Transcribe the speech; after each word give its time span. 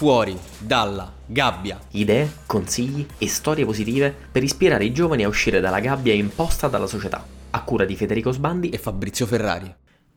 fuori 0.00 0.34
dalla 0.58 1.12
gabbia. 1.26 1.78
Idee, 1.90 2.26
consigli 2.46 3.06
e 3.18 3.28
storie 3.28 3.66
positive 3.66 4.14
per 4.32 4.42
ispirare 4.42 4.86
i 4.86 4.92
giovani 4.92 5.24
a 5.24 5.28
uscire 5.28 5.60
dalla 5.60 5.78
gabbia 5.78 6.14
imposta 6.14 6.68
dalla 6.68 6.86
società. 6.86 7.22
A 7.50 7.62
cura 7.64 7.84
di 7.84 7.94
Federico 7.96 8.32
Sbandi 8.32 8.70
e 8.70 8.78
Fabrizio 8.78 9.26
Ferrari. 9.26 9.70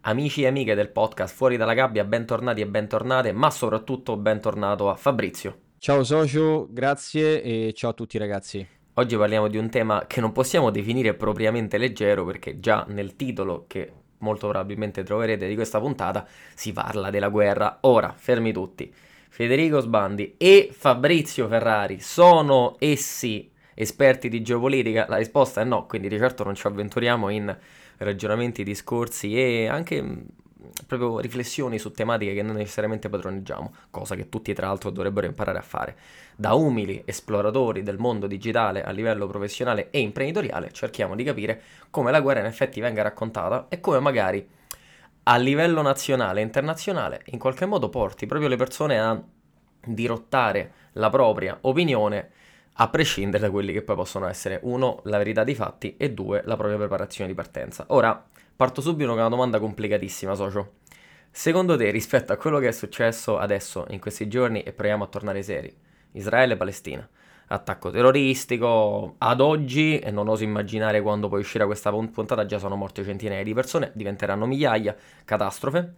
Amici 0.03 0.43
e 0.43 0.47
amiche 0.47 0.73
del 0.73 0.87
podcast 0.87 1.35
Fuori 1.35 1.57
dalla 1.57 1.73
gabbia, 1.73 2.05
bentornati 2.05 2.61
e 2.61 2.65
bentornate, 2.65 3.33
ma 3.33 3.49
soprattutto 3.49 4.15
bentornato 4.15 4.89
a 4.89 4.95
Fabrizio. 4.95 5.57
Ciao 5.79 6.05
socio, 6.05 6.65
grazie 6.69 7.41
e 7.43 7.73
ciao 7.75 7.89
a 7.89 7.93
tutti 7.93 8.17
ragazzi. 8.17 8.65
Oggi 8.93 9.17
parliamo 9.17 9.49
di 9.49 9.57
un 9.57 9.69
tema 9.69 10.05
che 10.07 10.21
non 10.21 10.31
possiamo 10.31 10.69
definire 10.69 11.13
propriamente 11.13 11.77
leggero 11.77 12.23
perché 12.23 12.61
già 12.61 12.85
nel 12.87 13.17
titolo 13.17 13.65
che 13.67 13.91
molto 14.19 14.47
probabilmente 14.47 15.03
troverete 15.03 15.45
di 15.45 15.55
questa 15.55 15.81
puntata 15.81 16.25
si 16.55 16.71
parla 16.71 17.09
della 17.09 17.27
guerra. 17.27 17.79
Ora, 17.81 18.13
fermi 18.15 18.53
tutti. 18.53 19.11
Federico 19.33 19.79
Sbandi 19.79 20.35
e 20.37 20.69
Fabrizio 20.71 21.47
Ferrari 21.47 21.99
sono 21.99 22.75
essi 22.77 23.49
esperti 23.73 24.29
di 24.29 24.43
geopolitica? 24.43 25.07
La 25.09 25.17
risposta 25.17 25.59
è 25.59 25.63
no, 25.63 25.87
quindi 25.87 26.07
di 26.07 26.19
certo 26.19 26.43
non 26.43 26.53
ci 26.53 26.67
avventuriamo 26.67 27.29
in 27.29 27.57
ragionamenti, 27.97 28.63
discorsi 28.63 29.35
e 29.35 29.65
anche 29.65 29.99
mm, 30.03 30.21
proprio 30.85 31.17
riflessioni 31.17 31.79
su 31.79 31.89
tematiche 31.89 32.35
che 32.35 32.43
non 32.43 32.57
necessariamente 32.57 33.09
padroneggiamo, 33.09 33.73
cosa 33.89 34.13
che 34.13 34.29
tutti 34.29 34.53
tra 34.53 34.67
l'altro 34.67 34.91
dovrebbero 34.91 35.25
imparare 35.25 35.57
a 35.57 35.63
fare. 35.63 35.97
Da 36.35 36.53
umili 36.53 37.01
esploratori 37.03 37.81
del 37.81 37.97
mondo 37.97 38.27
digitale 38.27 38.83
a 38.83 38.91
livello 38.91 39.25
professionale 39.25 39.89
e 39.89 39.99
imprenditoriale 39.99 40.71
cerchiamo 40.71 41.15
di 41.15 41.23
capire 41.23 41.59
come 41.89 42.11
la 42.11 42.21
guerra 42.21 42.41
in 42.41 42.45
effetti 42.45 42.79
venga 42.79 43.01
raccontata 43.01 43.65
e 43.67 43.79
come 43.79 43.97
magari 43.97 44.47
a 45.23 45.37
livello 45.37 45.81
nazionale 45.81 46.41
e 46.41 46.43
internazionale 46.43 47.21
in 47.25 47.39
qualche 47.39 47.65
modo 47.65 47.89
porti 47.89 48.25
proprio 48.25 48.49
le 48.49 48.57
persone 48.57 48.99
a 48.99 49.21
dirottare 49.85 50.73
la 50.93 51.09
propria 51.09 51.57
opinione 51.61 52.29
a 52.77 52.89
prescindere 52.89 53.43
da 53.43 53.51
quelli 53.51 53.71
che 53.71 53.83
poi 53.83 53.95
possono 53.95 54.27
essere 54.27 54.59
uno 54.63 55.01
la 55.03 55.17
verità 55.17 55.43
dei 55.43 55.55
fatti 55.55 55.95
e 55.97 56.11
due 56.11 56.41
la 56.45 56.55
propria 56.55 56.77
preparazione 56.77 57.29
di 57.29 57.35
partenza. 57.35 57.85
Ora 57.89 58.25
parto 58.55 58.81
subito 58.81 59.09
con 59.09 59.19
una 59.19 59.29
domanda 59.29 59.59
complicatissima, 59.59 60.33
socio. 60.33 60.73
Secondo 61.29 61.75
te, 61.77 61.89
rispetto 61.91 62.31
a 62.31 62.37
quello 62.37 62.59
che 62.59 62.67
è 62.67 62.71
successo 62.71 63.37
adesso 63.37 63.85
in 63.89 63.99
questi 63.99 64.27
giorni, 64.27 64.63
e 64.63 64.71
proviamo 64.71 65.03
a 65.03 65.07
tornare 65.07 65.43
seri, 65.43 65.75
Israele-Palestina, 66.13 67.07
attacco 67.53 67.89
terroristico, 67.89 69.15
ad 69.17 69.39
oggi, 69.39 69.99
e 69.99 70.11
non 70.11 70.27
oso 70.27 70.43
immaginare 70.43 71.01
quando 71.01 71.27
poi 71.29 71.41
uscirà 71.41 71.65
questa 71.65 71.91
puntata, 71.91 72.45
già 72.45 72.57
sono 72.57 72.75
morte 72.75 73.03
centinaia 73.03 73.43
di 73.43 73.53
persone, 73.53 73.91
diventeranno 73.93 74.45
migliaia, 74.45 74.95
catastrofe. 75.23 75.93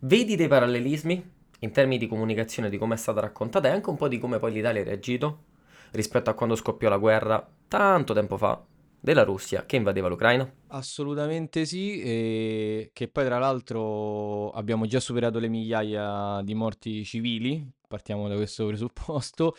Vedi 0.00 0.36
dei 0.36 0.48
parallelismi 0.48 1.30
in 1.60 1.70
termini 1.70 1.98
di 1.98 2.08
comunicazione, 2.08 2.70
di 2.70 2.78
come 2.78 2.94
è 2.94 2.98
stata 2.98 3.20
raccontata 3.20 3.68
e 3.68 3.72
anche 3.72 3.90
un 3.90 3.96
po' 3.96 4.08
di 4.08 4.18
come 4.18 4.38
poi 4.38 4.52
l'Italia 4.52 4.80
ha 4.80 4.84
reagito 4.84 5.44
rispetto 5.92 6.30
a 6.30 6.34
quando 6.34 6.56
scoppiò 6.56 6.88
la 6.88 6.96
guerra 6.96 7.46
tanto 7.68 8.14
tempo 8.14 8.36
fa 8.36 8.64
della 8.98 9.24
Russia 9.24 9.66
che 9.66 9.76
invadeva 9.76 10.08
l'Ucraina? 10.08 10.50
Assolutamente 10.68 11.64
sì, 11.64 12.00
e 12.00 12.90
che 12.92 13.08
poi 13.08 13.24
tra 13.24 13.38
l'altro 13.38 14.50
abbiamo 14.50 14.86
già 14.86 15.00
superato 15.00 15.38
le 15.38 15.48
migliaia 15.48 16.40
di 16.42 16.54
morti 16.54 17.04
civili, 17.04 17.68
partiamo 17.88 18.28
da 18.28 18.36
questo 18.36 18.66
presupposto, 18.68 19.54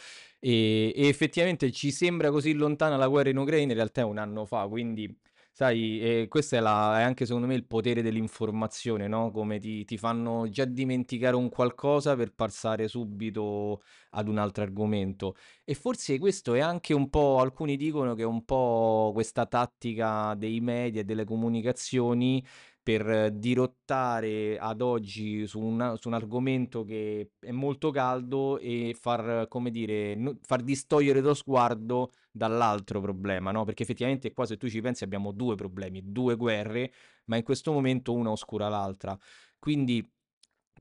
e, 0.46 0.92
e 0.94 1.08
effettivamente 1.08 1.72
ci 1.72 1.90
sembra 1.92 2.30
così 2.30 2.52
lontana 2.54 2.98
la 2.98 3.08
guerra 3.08 3.30
in 3.30 3.38
Ucraina, 3.38 3.72
in 3.72 3.78
realtà 3.78 4.02
è 4.02 4.04
un 4.04 4.18
anno 4.18 4.46
fa, 4.46 4.68
quindi 4.68 5.10
sai, 5.54 6.02
eh, 6.02 6.28
questo 6.28 6.56
è, 6.58 6.60
la- 6.60 7.00
è 7.00 7.04
anche 7.04 7.26
secondo 7.26 7.48
me 7.48 7.54
il 7.56 7.66
potere 7.66 8.02
dell'informazione, 8.02 9.08
no? 9.08 9.32
Come 9.32 9.60
ti, 9.60 9.86
ti 9.86 9.98
fanno 9.98 10.50
già 10.50 10.66
dimenticare 10.66 11.36
un 11.38 11.48
qualcosa 11.50 12.16
per 12.16 12.34
passare 12.34 12.88
subito 12.90 13.84
ad 14.12 14.28
un 14.28 14.38
altro 14.38 14.64
argomento. 14.64 15.36
E 15.64 15.76
forse 15.76 16.20
questo 16.20 16.54
è 16.56 16.60
anche 16.60 16.94
un 16.94 17.10
po', 17.10 17.40
alcuni 17.40 17.78
dicono 17.78 18.14
che 18.16 18.24
è 18.24 18.26
un 18.26 18.44
po' 18.44 19.12
questa 19.14 19.46
tattica 19.46 20.34
dei 20.36 20.60
media 20.60 21.02
e 21.02 21.04
delle 21.06 21.24
comunicazioni 21.24 22.44
per 22.84 23.32
dirottare 23.32 24.58
ad 24.58 24.82
oggi 24.82 25.48
su 25.48 25.62
un, 25.62 25.96
su 25.98 26.10
un 26.10 26.14
argomento 26.14 26.84
che 26.84 27.32
è 27.40 27.52
molto 27.52 27.92
caldo 27.92 28.60
e 28.60 28.94
far, 29.00 29.48
come 29.48 29.72
dire, 29.72 30.38
far 30.42 30.62
distogliere 30.62 31.22
lo 31.22 31.34
sguardo 31.34 32.12
dall'altro 32.30 33.00
problema, 33.00 33.52
no? 33.52 33.64
Perché 33.64 33.84
effettivamente 33.84 34.34
qua 34.34 34.46
se 34.46 34.58
tu 34.58 34.68
ci 34.68 34.82
pensi 34.82 35.06
abbiamo 35.06 35.32
due 35.32 35.56
problemi, 35.56 36.02
due 36.04 36.36
guerre, 36.36 36.92
ma 37.26 37.38
in 37.38 37.44
questo 37.44 37.72
momento 37.72 38.14
una 38.14 38.32
oscura 38.32 38.68
l'altra. 38.68 39.18
Quindi 39.58 40.06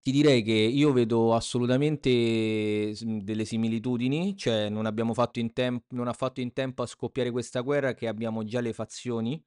ti 0.03 0.11
direi 0.11 0.43
che 0.43 0.53
io 0.53 0.93
vedo 0.93 1.33
assolutamente 1.35 2.93
delle 3.01 3.45
similitudini, 3.45 4.37
cioè 4.37 4.69
non 4.69 4.87
abbiamo 4.87 5.15
fatto 5.15 5.39
in 5.39 5.53
tempo, 5.53 5.87
non 5.95 6.09
ha 6.09 6.13
fatto 6.13 6.41
in 6.41 6.53
tempo 6.53 6.83
a 6.83 6.87
scoppiare 6.87 7.31
questa 7.31 7.61
guerra 7.61 7.95
che 7.95 8.09
abbiamo 8.09 8.43
già 8.43 8.61
le 8.61 8.73
fazioni 8.73 9.41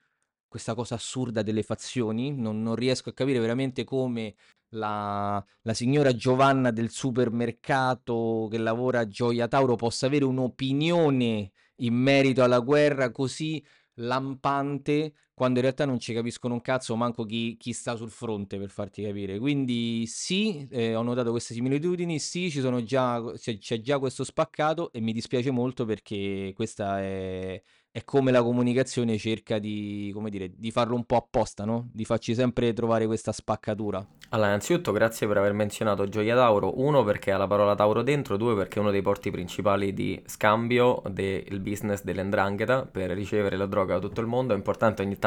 questa 0.56 0.74
cosa 0.74 0.96
assurda 0.96 1.42
delle 1.42 1.64
fazioni, 1.64 2.34
non, 2.34 2.62
non 2.62 2.76
riesco 2.76 3.10
a 3.10 3.14
capire 3.14 3.40
veramente 3.40 3.84
come 3.84 4.36
la, 4.70 5.44
la, 5.64 5.74
signora 5.74 6.16
Giovanna 6.16 6.72
del 6.72 6.92
supermercato 6.92 8.48
che 8.50 8.58
lavora 8.58 9.00
a 9.00 9.08
Gioia 9.10 9.50
Tauro 9.50 9.76
possa 9.76 10.06
avere 10.06 10.24
un'opinione 10.24 11.52
in 11.80 11.94
merito 11.94 12.42
alla 12.42 12.60
guerra 12.60 13.12
così 13.12 13.62
lampante 13.96 15.14
quando 15.36 15.60
in 15.60 15.66
realtà 15.66 15.86
non 15.86 16.00
ci 16.00 16.14
capiscono 16.14 16.56
un 16.56 16.62
cazzo 16.62 16.96
manco 16.96 17.26
chi, 17.26 17.58
chi 17.60 17.74
sta 17.74 17.96
sul 17.96 18.10
fronte 18.10 18.58
per 18.58 18.70
farti 18.70 19.04
capire 19.04 19.38
quindi 19.38 20.06
sì 20.08 20.66
eh, 20.72 20.96
ho 20.96 21.04
notato 21.04 21.30
queste 21.32 21.54
similitudini 21.54 22.18
sì 22.18 22.50
già 22.84 23.22
c'è, 23.38 23.58
c'è 23.58 23.82
già 23.82 24.00
questo 24.00 24.24
spaccato 24.24 24.92
e 24.92 25.02
mi 25.02 25.12
dispiace 25.12 25.52
molto 25.52 25.86
perché 25.86 26.54
questa 26.56 27.02
è 27.02 27.62
è 27.96 28.04
come 28.04 28.30
la 28.30 28.44
comunicazione 28.44 29.18
cerca 29.18 29.58
di, 29.58 30.14
dire, 30.30 30.52
di 30.54 30.70
farlo 30.70 30.96
un 30.96 31.06
po' 31.06 31.16
apposta, 31.16 31.64
no? 31.64 31.88
Di 31.94 32.04
farci 32.04 32.36
sempre 32.36 32.74
trovare 32.74 33.06
questa 33.06 33.32
spaccatura. 33.32 34.06
Allora, 34.32 34.50
innanzitutto 34.50 34.92
grazie 34.92 35.26
per 35.28 35.38
aver 35.38 35.54
menzionato 35.54 36.06
Gioia 36.10 36.36
Tauro, 36.36 36.78
uno 36.82 37.06
perché 37.06 37.32
ha 37.32 37.38
la 37.38 37.48
parola 37.48 37.74
Tauro 37.74 38.02
dentro, 38.02 38.36
due 38.36 38.54
perché 38.54 38.80
è 38.80 38.82
uno 38.82 38.92
dei 38.92 39.02
porti 39.02 39.32
principali 39.32 39.94
di 39.94 40.22
scambio 40.26 41.02
del 41.10 41.62
business 41.62 42.04
dell'endrangheta 42.04 42.86
per 42.86 43.12
ricevere 43.12 43.56
la 43.56 43.66
droga 43.66 43.94
da 43.94 44.02
tutto 44.02 44.20
il 44.20 44.28
mondo, 44.28 44.54
è 44.54 44.58
importante 44.58 45.02
ogni 45.02 45.18
tanto, 45.18 45.25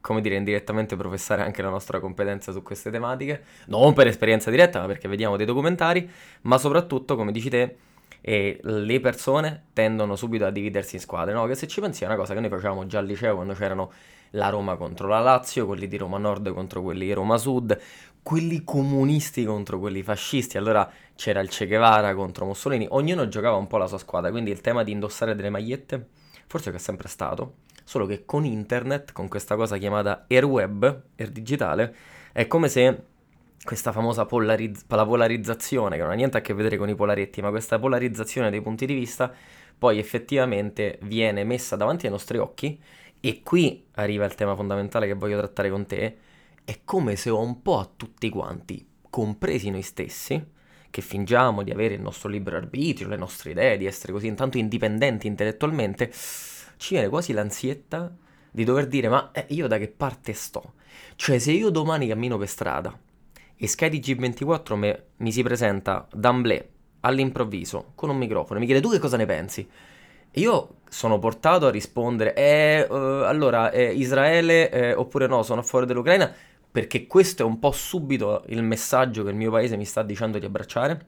come 0.00 0.20
dire, 0.20 0.36
indirettamente 0.36 0.94
professare 0.94 1.42
anche 1.42 1.62
la 1.62 1.68
nostra 1.68 1.98
competenza 1.98 2.52
su 2.52 2.62
queste 2.62 2.90
tematiche, 2.90 3.42
non 3.66 3.92
per 3.92 4.06
esperienza 4.06 4.50
diretta, 4.50 4.80
ma 4.80 4.86
perché 4.86 5.08
vediamo 5.08 5.36
dei 5.36 5.46
documentari, 5.46 6.08
ma 6.42 6.58
soprattutto, 6.58 7.16
come 7.16 7.32
dici 7.32 7.48
te, 7.48 7.76
e 8.20 8.58
le 8.62 9.00
persone 9.00 9.66
tendono 9.72 10.16
subito 10.16 10.46
a 10.46 10.50
dividersi 10.50 10.96
in 10.96 11.00
squadre, 11.00 11.34
no? 11.34 11.46
Che 11.46 11.54
se 11.54 11.66
ci 11.66 11.80
pensi 11.80 12.04
è 12.04 12.06
una 12.06 12.16
cosa 12.16 12.34
che 12.34 12.40
noi 12.40 12.48
facevamo 12.48 12.86
già 12.86 12.98
al 12.98 13.06
liceo 13.06 13.34
quando 13.34 13.54
c'erano 13.54 13.92
la 14.30 14.48
Roma 14.48 14.76
contro 14.76 15.08
la 15.08 15.20
Lazio, 15.20 15.66
quelli 15.66 15.88
di 15.88 15.96
Roma 15.96 16.18
Nord 16.18 16.52
contro 16.52 16.82
quelli 16.82 17.06
di 17.06 17.12
Roma 17.12 17.36
Sud, 17.36 17.78
quelli 18.22 18.64
comunisti 18.64 19.44
contro 19.44 19.78
quelli 19.78 20.02
fascisti, 20.02 20.56
allora 20.56 20.90
c'era 21.14 21.40
il 21.40 21.48
Che 21.48 21.66
Guevara 21.66 22.14
contro 22.14 22.46
Mussolini, 22.46 22.86
ognuno 22.90 23.28
giocava 23.28 23.56
un 23.56 23.66
po' 23.66 23.76
la 23.76 23.86
sua 23.86 23.98
squadra, 23.98 24.30
quindi 24.30 24.50
il 24.50 24.60
tema 24.60 24.82
di 24.82 24.92
indossare 24.92 25.34
delle 25.34 25.50
magliette 25.50 26.06
forse 26.46 26.70
che 26.70 26.76
è 26.76 26.80
sempre 26.80 27.08
stato, 27.08 27.54
solo 27.86 28.04
che 28.04 28.24
con 28.24 28.44
internet, 28.44 29.12
con 29.12 29.28
questa 29.28 29.54
cosa 29.54 29.76
chiamata 29.76 30.26
Airweb, 30.28 31.02
Air 31.14 31.30
Digitale, 31.30 31.94
è 32.32 32.48
come 32.48 32.68
se 32.68 33.02
questa 33.62 33.92
famosa 33.92 34.26
polarizz- 34.26 34.84
la 34.88 35.06
polarizzazione, 35.06 35.94
che 35.94 36.02
non 36.02 36.10
ha 36.10 36.14
niente 36.14 36.36
a 36.36 36.40
che 36.40 36.52
vedere 36.52 36.76
con 36.78 36.88
i 36.88 36.96
polaretti, 36.96 37.40
ma 37.40 37.50
questa 37.50 37.78
polarizzazione 37.78 38.50
dei 38.50 38.60
punti 38.60 38.86
di 38.86 38.94
vista 38.94 39.32
poi 39.78 40.00
effettivamente 40.00 40.98
viene 41.02 41.44
messa 41.44 41.76
davanti 41.76 42.06
ai 42.06 42.12
nostri 42.12 42.38
occhi 42.38 42.80
e 43.20 43.42
qui 43.44 43.86
arriva 43.92 44.24
il 44.24 44.34
tema 44.34 44.56
fondamentale 44.56 45.06
che 45.06 45.14
voglio 45.14 45.38
trattare 45.38 45.70
con 45.70 45.86
te, 45.86 46.16
è 46.64 46.80
come 46.84 47.14
se 47.14 47.30
un 47.30 47.62
po' 47.62 47.78
a 47.78 47.88
tutti 47.96 48.28
quanti, 48.30 48.84
compresi 49.08 49.70
noi 49.70 49.82
stessi, 49.82 50.44
che 50.90 51.02
fingiamo 51.02 51.62
di 51.62 51.70
avere 51.70 51.94
il 51.94 52.00
nostro 52.00 52.28
libero 52.28 52.56
arbitrio, 52.56 53.06
le 53.06 53.16
nostre 53.16 53.52
idee, 53.52 53.76
di 53.76 53.86
essere 53.86 54.12
così 54.12 54.26
intanto 54.26 54.58
indipendenti 54.58 55.28
intellettualmente, 55.28 56.10
ci 56.76 56.94
viene 56.94 57.08
quasi 57.08 57.32
l'ansietta 57.32 58.14
di 58.50 58.64
dover 58.64 58.86
dire 58.86 59.08
ma 59.08 59.30
eh, 59.32 59.46
io 59.50 59.66
da 59.66 59.78
che 59.78 59.88
parte 59.88 60.32
sto? 60.32 60.74
Cioè 61.14 61.38
se 61.38 61.52
io 61.52 61.70
domani 61.70 62.06
cammino 62.06 62.38
per 62.38 62.48
strada 62.48 62.98
e 63.56 63.66
SkyDG 63.66 64.18
24 64.18 64.76
me, 64.76 65.04
mi 65.16 65.32
si 65.32 65.42
presenta 65.42 66.06
d'amblè 66.12 66.68
all'improvviso 67.00 67.92
con 67.94 68.10
un 68.10 68.16
microfono 68.16 68.58
e 68.58 68.60
mi 68.60 68.66
chiede 68.66 68.80
tu 68.80 68.90
che 68.90 68.98
cosa 68.98 69.16
ne 69.16 69.26
pensi? 69.26 69.68
Io 70.32 70.80
sono 70.88 71.18
portato 71.18 71.66
a 71.66 71.70
rispondere 71.70 72.34
eh, 72.34 72.86
uh, 72.88 73.24
allora 73.24 73.70
eh, 73.70 73.92
Israele 73.92 74.70
eh, 74.70 74.94
oppure 74.94 75.26
no 75.26 75.42
sono 75.42 75.62
favore 75.62 75.86
dell'Ucraina 75.86 76.30
perché 76.70 77.06
questo 77.06 77.42
è 77.42 77.46
un 77.46 77.58
po' 77.58 77.72
subito 77.72 78.44
il 78.48 78.62
messaggio 78.62 79.24
che 79.24 79.30
il 79.30 79.36
mio 79.36 79.50
paese 79.50 79.78
mi 79.78 79.86
sta 79.86 80.02
dicendo 80.02 80.38
di 80.38 80.44
abbracciare 80.44 81.06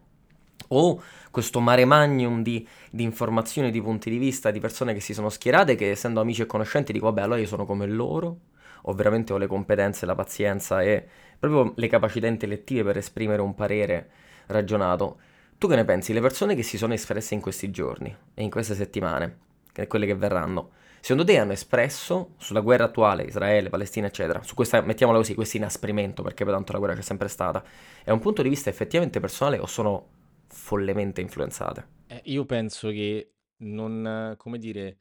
o 0.68 1.02
questo 1.30 1.60
mare 1.60 1.84
magnum 1.84 2.42
di, 2.42 2.66
di, 2.90 3.02
informazioni, 3.02 3.70
di 3.70 3.80
punti 3.80 4.10
di 4.10 4.18
vista, 4.18 4.50
di 4.50 4.60
persone 4.60 4.94
che 4.94 5.00
si 5.00 5.14
sono 5.14 5.28
schierate, 5.28 5.74
che 5.74 5.90
essendo 5.90 6.20
amici 6.20 6.42
e 6.42 6.46
conoscenti 6.46 6.92
dico, 6.92 7.06
vabbè, 7.06 7.22
allora 7.22 7.40
io 7.40 7.46
sono 7.46 7.64
come 7.64 7.86
loro, 7.86 8.38
o 8.82 8.92
veramente 8.92 9.32
ho 9.32 9.38
le 9.38 9.46
competenze, 9.46 10.06
la 10.06 10.14
pazienza 10.14 10.82
e 10.82 11.06
proprio 11.38 11.72
le 11.76 11.88
capacità 11.88 12.26
intellettive 12.26 12.82
per 12.82 12.96
esprimere 12.96 13.42
un 13.42 13.54
parere 13.54 14.10
ragionato. 14.46 15.18
Tu 15.58 15.68
che 15.68 15.76
ne 15.76 15.84
pensi? 15.84 16.12
Le 16.12 16.20
persone 16.20 16.54
che 16.54 16.62
si 16.62 16.78
sono 16.78 16.94
espresse 16.94 17.34
in 17.34 17.40
questi 17.40 17.70
giorni 17.70 18.14
e 18.34 18.42
in 18.42 18.50
queste 18.50 18.74
settimane, 18.74 19.38
quelle 19.86 20.06
che 20.06 20.14
verranno, 20.14 20.70
secondo 21.00 21.24
te 21.24 21.38
hanno 21.38 21.52
espresso 21.52 22.34
sulla 22.38 22.60
guerra 22.60 22.84
attuale, 22.84 23.24
Israele, 23.24 23.68
Palestina, 23.68 24.06
eccetera, 24.06 24.42
su 24.42 24.54
questa, 24.54 24.80
mettiamola 24.80 25.18
così, 25.18 25.34
questo 25.34 25.56
inasprimento, 25.56 26.22
perché 26.22 26.44
poi 26.44 26.52
tanto 26.52 26.72
la 26.72 26.78
guerra 26.78 26.94
c'è 26.94 27.02
sempre 27.02 27.28
stata, 27.28 27.62
è 28.02 28.10
un 28.10 28.18
punto 28.18 28.42
di 28.42 28.48
vista 28.48 28.70
effettivamente 28.70 29.20
personale 29.20 29.58
o 29.58 29.66
sono 29.66 30.06
follemente 30.48 31.20
influenzate? 31.20 31.96
Eh, 32.08 32.22
io 32.24 32.44
penso 32.44 32.88
che 32.90 33.32
non, 33.58 34.34
come 34.36 34.58
dire, 34.58 34.98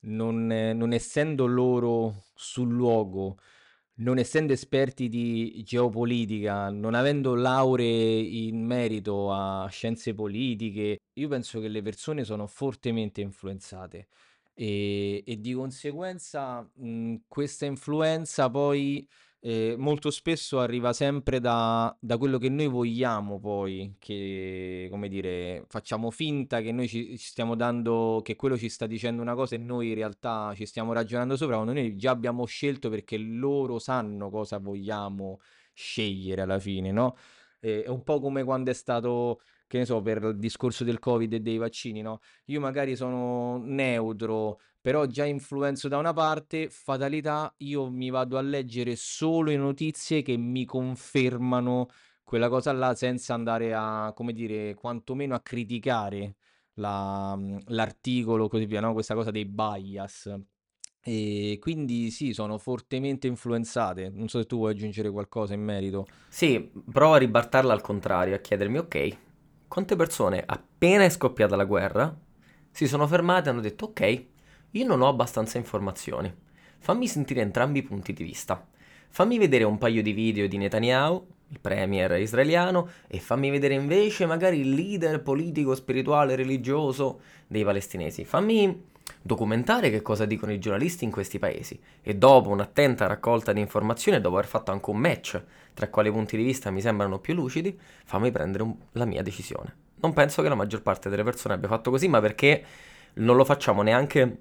non, 0.00 0.46
non 0.46 0.92
essendo 0.92 1.46
loro 1.46 2.24
sul 2.34 2.68
luogo 2.68 3.38
non 3.98 4.18
essendo 4.18 4.52
esperti 4.52 5.08
di 5.08 5.62
geopolitica, 5.64 6.70
non 6.70 6.94
avendo 6.94 7.34
lauree 7.34 8.20
in 8.20 8.64
merito 8.64 9.32
a 9.32 9.66
scienze 9.68 10.14
politiche, 10.14 10.98
io 11.14 11.28
penso 11.28 11.60
che 11.60 11.68
le 11.68 11.82
persone 11.82 12.24
sono 12.24 12.46
fortemente 12.46 13.20
influenzate 13.20 14.06
e, 14.54 15.22
e 15.26 15.40
di 15.40 15.52
conseguenza 15.52 16.60
mh, 16.60 17.16
questa 17.26 17.66
influenza 17.66 18.48
poi 18.50 19.08
eh, 19.40 19.76
molto 19.78 20.10
spesso 20.10 20.58
arriva 20.58 20.92
sempre 20.92 21.38
da, 21.40 21.96
da 22.00 22.18
quello 22.18 22.38
che 22.38 22.48
noi 22.48 22.66
vogliamo 22.66 23.38
poi, 23.38 23.94
che 23.98 24.88
come 24.90 25.08
dire, 25.08 25.64
facciamo 25.68 26.10
finta 26.10 26.60
che 26.60 26.72
noi 26.72 26.88
ci, 26.88 27.16
ci 27.16 27.26
stiamo 27.26 27.54
dando, 27.54 28.20
che 28.24 28.34
quello 28.34 28.56
ci 28.58 28.68
sta 28.68 28.86
dicendo 28.86 29.22
una 29.22 29.34
cosa 29.34 29.54
e 29.54 29.58
noi 29.58 29.88
in 29.88 29.94
realtà 29.94 30.52
ci 30.56 30.66
stiamo 30.66 30.92
ragionando 30.92 31.36
sopra, 31.36 31.54
quando 31.54 31.72
noi 31.72 31.96
già 31.96 32.10
abbiamo 32.10 32.44
scelto 32.46 32.90
perché 32.90 33.16
loro 33.16 33.78
sanno 33.78 34.28
cosa 34.30 34.58
vogliamo 34.58 35.38
scegliere 35.72 36.42
alla 36.42 36.58
fine, 36.58 36.90
no? 36.90 37.16
Eh, 37.60 37.84
è 37.84 37.88
un 37.88 38.02
po' 38.02 38.20
come 38.20 38.42
quando 38.44 38.70
è 38.70 38.74
stato 38.74 39.40
che 39.68 39.78
ne 39.78 39.84
so, 39.84 40.00
per 40.00 40.22
il 40.22 40.38
discorso 40.38 40.82
del 40.82 40.98
Covid 40.98 41.32
e 41.34 41.40
dei 41.40 41.58
vaccini, 41.58 42.00
no? 42.00 42.20
Io 42.46 42.58
magari 42.58 42.96
sono 42.96 43.58
neutro, 43.62 44.60
però 44.80 45.04
già 45.06 45.24
influenzo 45.24 45.88
da 45.88 45.98
una 45.98 46.14
parte, 46.14 46.70
fatalità, 46.70 47.54
io 47.58 47.90
mi 47.90 48.10
vado 48.10 48.38
a 48.38 48.40
leggere 48.40 48.96
solo 48.96 49.50
le 49.50 49.56
notizie 49.56 50.22
che 50.22 50.36
mi 50.36 50.64
confermano 50.64 51.88
quella 52.24 52.48
cosa 52.48 52.72
là 52.72 52.94
senza 52.94 53.34
andare 53.34 53.74
a, 53.74 54.12
come 54.16 54.32
dire, 54.32 54.74
quantomeno 54.74 55.34
a 55.34 55.40
criticare 55.40 56.36
la, 56.74 57.38
l'articolo, 57.66 58.48
così 58.48 58.64
via, 58.64 58.80
no? 58.80 58.94
Questa 58.94 59.14
cosa 59.14 59.30
dei 59.30 59.44
bias. 59.44 60.34
E 61.00 61.58
quindi 61.60 62.10
sì, 62.10 62.32
sono 62.32 62.58
fortemente 62.58 63.26
influenzate. 63.26 64.10
Non 64.10 64.28
so 64.28 64.38
se 64.40 64.46
tu 64.46 64.56
vuoi 64.56 64.72
aggiungere 64.72 65.10
qualcosa 65.10 65.54
in 65.54 65.62
merito. 65.62 66.06
Sì, 66.28 66.70
provo 66.90 67.14
a 67.14 67.18
ribaltarla 67.18 67.72
al 67.72 67.80
contrario, 67.80 68.34
a 68.34 68.38
chiedermi, 68.38 68.78
ok, 68.78 69.18
quante 69.68 69.96
persone 69.96 70.42
appena 70.44 71.04
è 71.04 71.10
scoppiata 71.10 71.54
la 71.54 71.64
guerra 71.64 72.16
si 72.70 72.88
sono 72.88 73.06
fermate 73.06 73.48
e 73.48 73.52
hanno 73.52 73.60
detto 73.60 73.86
ok, 73.86 74.24
io 74.70 74.86
non 74.86 75.02
ho 75.02 75.08
abbastanza 75.08 75.58
informazioni, 75.58 76.32
fammi 76.78 77.06
sentire 77.06 77.42
entrambi 77.42 77.80
i 77.80 77.82
punti 77.82 78.12
di 78.12 78.24
vista. 78.24 78.66
Fammi 79.10 79.38
vedere 79.38 79.64
un 79.64 79.78
paio 79.78 80.02
di 80.02 80.12
video 80.12 80.46
di 80.46 80.58
Netanyahu, 80.58 81.26
il 81.48 81.60
premier 81.60 82.20
israeliano, 82.20 82.88
e 83.06 83.18
fammi 83.18 83.50
vedere 83.50 83.74
invece 83.74 84.26
magari 84.26 84.60
il 84.60 84.70
leader 84.70 85.22
politico, 85.22 85.74
spirituale, 85.74 86.36
religioso 86.36 87.20
dei 87.46 87.64
palestinesi. 87.64 88.24
Fammi 88.24 88.84
documentare 89.22 89.90
che 89.90 90.02
cosa 90.02 90.24
dicono 90.24 90.52
i 90.52 90.58
giornalisti 90.58 91.04
in 91.04 91.10
questi 91.10 91.38
paesi 91.38 91.78
e 92.02 92.14
dopo 92.14 92.50
un'attenta 92.50 93.06
raccolta 93.06 93.52
di 93.52 93.60
informazioni, 93.60 94.20
dopo 94.20 94.36
aver 94.36 94.48
fatto 94.48 94.70
anche 94.70 94.90
un 94.90 94.98
match 94.98 95.42
tra 95.74 95.88
quali 95.88 96.10
punti 96.10 96.36
di 96.36 96.42
vista 96.42 96.70
mi 96.70 96.80
sembrano 96.80 97.18
più 97.18 97.34
lucidi, 97.34 97.78
fammi 98.04 98.30
prendere 98.30 98.62
un, 98.62 98.74
la 98.92 99.04
mia 99.04 99.22
decisione. 99.22 99.86
Non 100.00 100.12
penso 100.12 100.42
che 100.42 100.48
la 100.48 100.54
maggior 100.54 100.82
parte 100.82 101.08
delle 101.08 101.24
persone 101.24 101.54
abbia 101.54 101.68
fatto 101.68 101.90
così, 101.90 102.08
ma 102.08 102.20
perché 102.20 102.64
non 103.14 103.36
lo 103.36 103.44
facciamo 103.44 103.82
neanche 103.82 104.38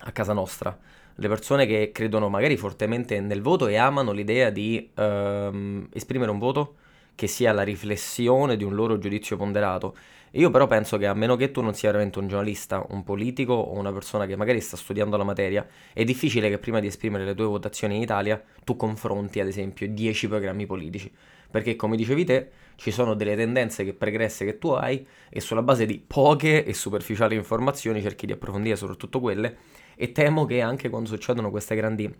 a 0.00 0.12
casa 0.12 0.32
nostra. 0.32 0.76
Le 1.14 1.28
persone 1.28 1.66
che 1.66 1.90
credono 1.92 2.28
magari 2.28 2.56
fortemente 2.56 3.20
nel 3.20 3.42
voto 3.42 3.66
e 3.68 3.76
amano 3.76 4.12
l'idea 4.12 4.50
di 4.50 4.90
ehm, 4.94 5.88
esprimere 5.92 6.30
un 6.30 6.38
voto 6.38 6.76
che 7.16 7.26
sia 7.26 7.50
la 7.52 7.62
riflessione 7.62 8.56
di 8.56 8.62
un 8.62 8.74
loro 8.74 8.98
giudizio 8.98 9.36
ponderato. 9.36 9.96
Io 10.32 10.50
però 10.50 10.66
penso 10.66 10.98
che 10.98 11.06
a 11.06 11.14
meno 11.14 11.34
che 11.34 11.50
tu 11.50 11.62
non 11.62 11.74
sia 11.74 11.90
veramente 11.90 12.18
un 12.18 12.28
giornalista, 12.28 12.84
un 12.90 13.02
politico 13.02 13.54
o 13.54 13.76
una 13.78 13.90
persona 13.90 14.26
che 14.26 14.36
magari 14.36 14.60
sta 14.60 14.76
studiando 14.76 15.16
la 15.16 15.24
materia, 15.24 15.66
è 15.94 16.04
difficile 16.04 16.50
che 16.50 16.58
prima 16.58 16.78
di 16.78 16.88
esprimere 16.88 17.24
le 17.24 17.34
tue 17.34 17.46
votazioni 17.46 17.96
in 17.96 18.02
Italia 18.02 18.40
tu 18.62 18.76
confronti 18.76 19.40
ad 19.40 19.46
esempio 19.46 19.88
10 19.88 20.28
programmi 20.28 20.66
politici. 20.66 21.10
Perché 21.50 21.74
come 21.74 21.96
dicevi 21.96 22.24
te, 22.24 22.50
ci 22.74 22.90
sono 22.90 23.14
delle 23.14 23.34
tendenze 23.34 23.82
che 23.82 23.94
pregresse 23.94 24.44
che 24.44 24.58
tu 24.58 24.68
hai 24.68 25.06
e 25.30 25.40
sulla 25.40 25.62
base 25.62 25.86
di 25.86 26.02
poche 26.06 26.64
e 26.64 26.74
superficiali 26.74 27.34
informazioni 27.34 28.02
cerchi 28.02 28.26
di 28.26 28.32
approfondire 28.32 28.76
soprattutto 28.76 29.20
quelle 29.20 29.56
e 29.94 30.12
temo 30.12 30.44
che 30.44 30.60
anche 30.60 30.90
quando 30.90 31.08
succedono 31.08 31.50
queste 31.50 31.74
grandi, 31.74 32.14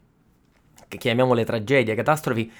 che 0.88 0.96
chiamiamole 0.96 1.44
tragedie, 1.44 1.94
catastrofi, 1.94 2.50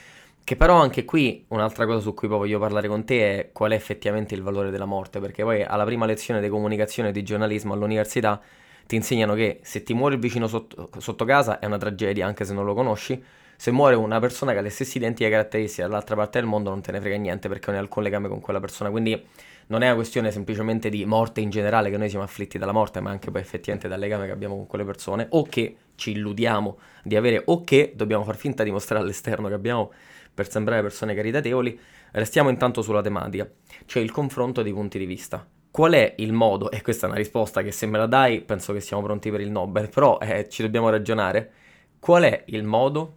che 0.46 0.54
però 0.54 0.80
anche 0.80 1.04
qui 1.04 1.44
un'altra 1.48 1.86
cosa 1.86 1.98
su 1.98 2.14
cui 2.14 2.28
poi 2.28 2.38
voglio 2.38 2.60
parlare 2.60 2.86
con 2.86 3.04
te 3.04 3.18
è 3.18 3.50
qual 3.50 3.72
è 3.72 3.74
effettivamente 3.74 4.36
il 4.36 4.42
valore 4.42 4.70
della 4.70 4.84
morte, 4.84 5.18
perché 5.18 5.42
poi 5.42 5.64
alla 5.64 5.82
prima 5.82 6.06
lezione 6.06 6.40
di 6.40 6.48
comunicazione 6.48 7.08
e 7.08 7.12
di 7.12 7.24
giornalismo 7.24 7.74
all'università 7.74 8.40
ti 8.86 8.94
insegnano 8.94 9.34
che 9.34 9.58
se 9.62 9.82
ti 9.82 9.92
muore 9.92 10.14
il 10.14 10.20
vicino 10.20 10.46
sotto, 10.46 10.88
sotto, 10.98 11.24
casa 11.24 11.58
è 11.58 11.66
una 11.66 11.78
tragedia, 11.78 12.28
anche 12.28 12.44
se 12.44 12.54
non 12.54 12.64
lo 12.64 12.74
conosci, 12.74 13.20
se 13.56 13.72
muore 13.72 13.96
una 13.96 14.20
persona 14.20 14.52
che 14.52 14.58
ha 14.58 14.60
le 14.60 14.70
stesse 14.70 14.98
identiche 14.98 15.28
caratteristiche 15.28 15.82
dall'altra 15.82 16.14
parte 16.14 16.38
del 16.38 16.48
mondo 16.48 16.70
non 16.70 16.80
te 16.80 16.92
ne 16.92 17.00
frega 17.00 17.16
niente 17.16 17.48
perché 17.48 17.66
non 17.66 17.80
hai 17.80 17.82
alcun 17.82 18.04
legame 18.04 18.28
con 18.28 18.38
quella 18.38 18.60
persona, 18.60 18.88
quindi 18.88 19.20
non 19.66 19.82
è 19.82 19.86
una 19.86 19.96
questione 19.96 20.30
semplicemente 20.30 20.88
di 20.90 21.04
morte 21.06 21.40
in 21.40 21.50
generale, 21.50 21.90
che 21.90 21.96
noi 21.96 22.08
siamo 22.08 22.22
afflitti 22.22 22.56
dalla 22.56 22.70
morte, 22.70 23.00
ma 23.00 23.10
anche 23.10 23.32
poi 23.32 23.40
effettivamente 23.40 23.88
dal 23.88 23.98
legame 23.98 24.26
che 24.26 24.30
abbiamo 24.30 24.54
con 24.54 24.66
quelle 24.68 24.84
persone, 24.84 25.26
o 25.30 25.42
che 25.42 25.76
ci 25.96 26.12
illudiamo 26.12 26.78
di 27.02 27.16
avere, 27.16 27.42
o 27.46 27.64
che 27.64 27.94
dobbiamo 27.96 28.22
far 28.22 28.36
finta 28.36 28.62
di 28.62 28.70
mostrare 28.70 29.02
all'esterno 29.02 29.48
che 29.48 29.54
abbiamo 29.54 29.90
per 30.36 30.50
sembrare 30.50 30.82
persone 30.82 31.14
caritatevoli, 31.14 31.80
restiamo 32.12 32.50
intanto 32.50 32.82
sulla 32.82 33.00
tematica, 33.00 33.50
cioè 33.86 34.02
il 34.02 34.10
confronto 34.10 34.60
dei 34.60 34.74
punti 34.74 34.98
di 34.98 35.06
vista. 35.06 35.48
Qual 35.70 35.94
è 35.94 36.14
il 36.18 36.34
modo, 36.34 36.70
e 36.70 36.82
questa 36.82 37.06
è 37.06 37.08
una 37.08 37.18
risposta 37.18 37.62
che 37.62 37.72
se 37.72 37.86
me 37.86 37.96
la 37.96 38.04
dai 38.04 38.42
penso 38.42 38.74
che 38.74 38.80
siamo 38.80 39.02
pronti 39.02 39.30
per 39.30 39.40
il 39.40 39.50
Nobel, 39.50 39.88
però 39.88 40.18
eh, 40.18 40.46
ci 40.50 40.60
dobbiamo 40.60 40.90
ragionare, 40.90 41.52
qual 41.98 42.24
è 42.24 42.44
il 42.48 42.64
modo 42.64 43.16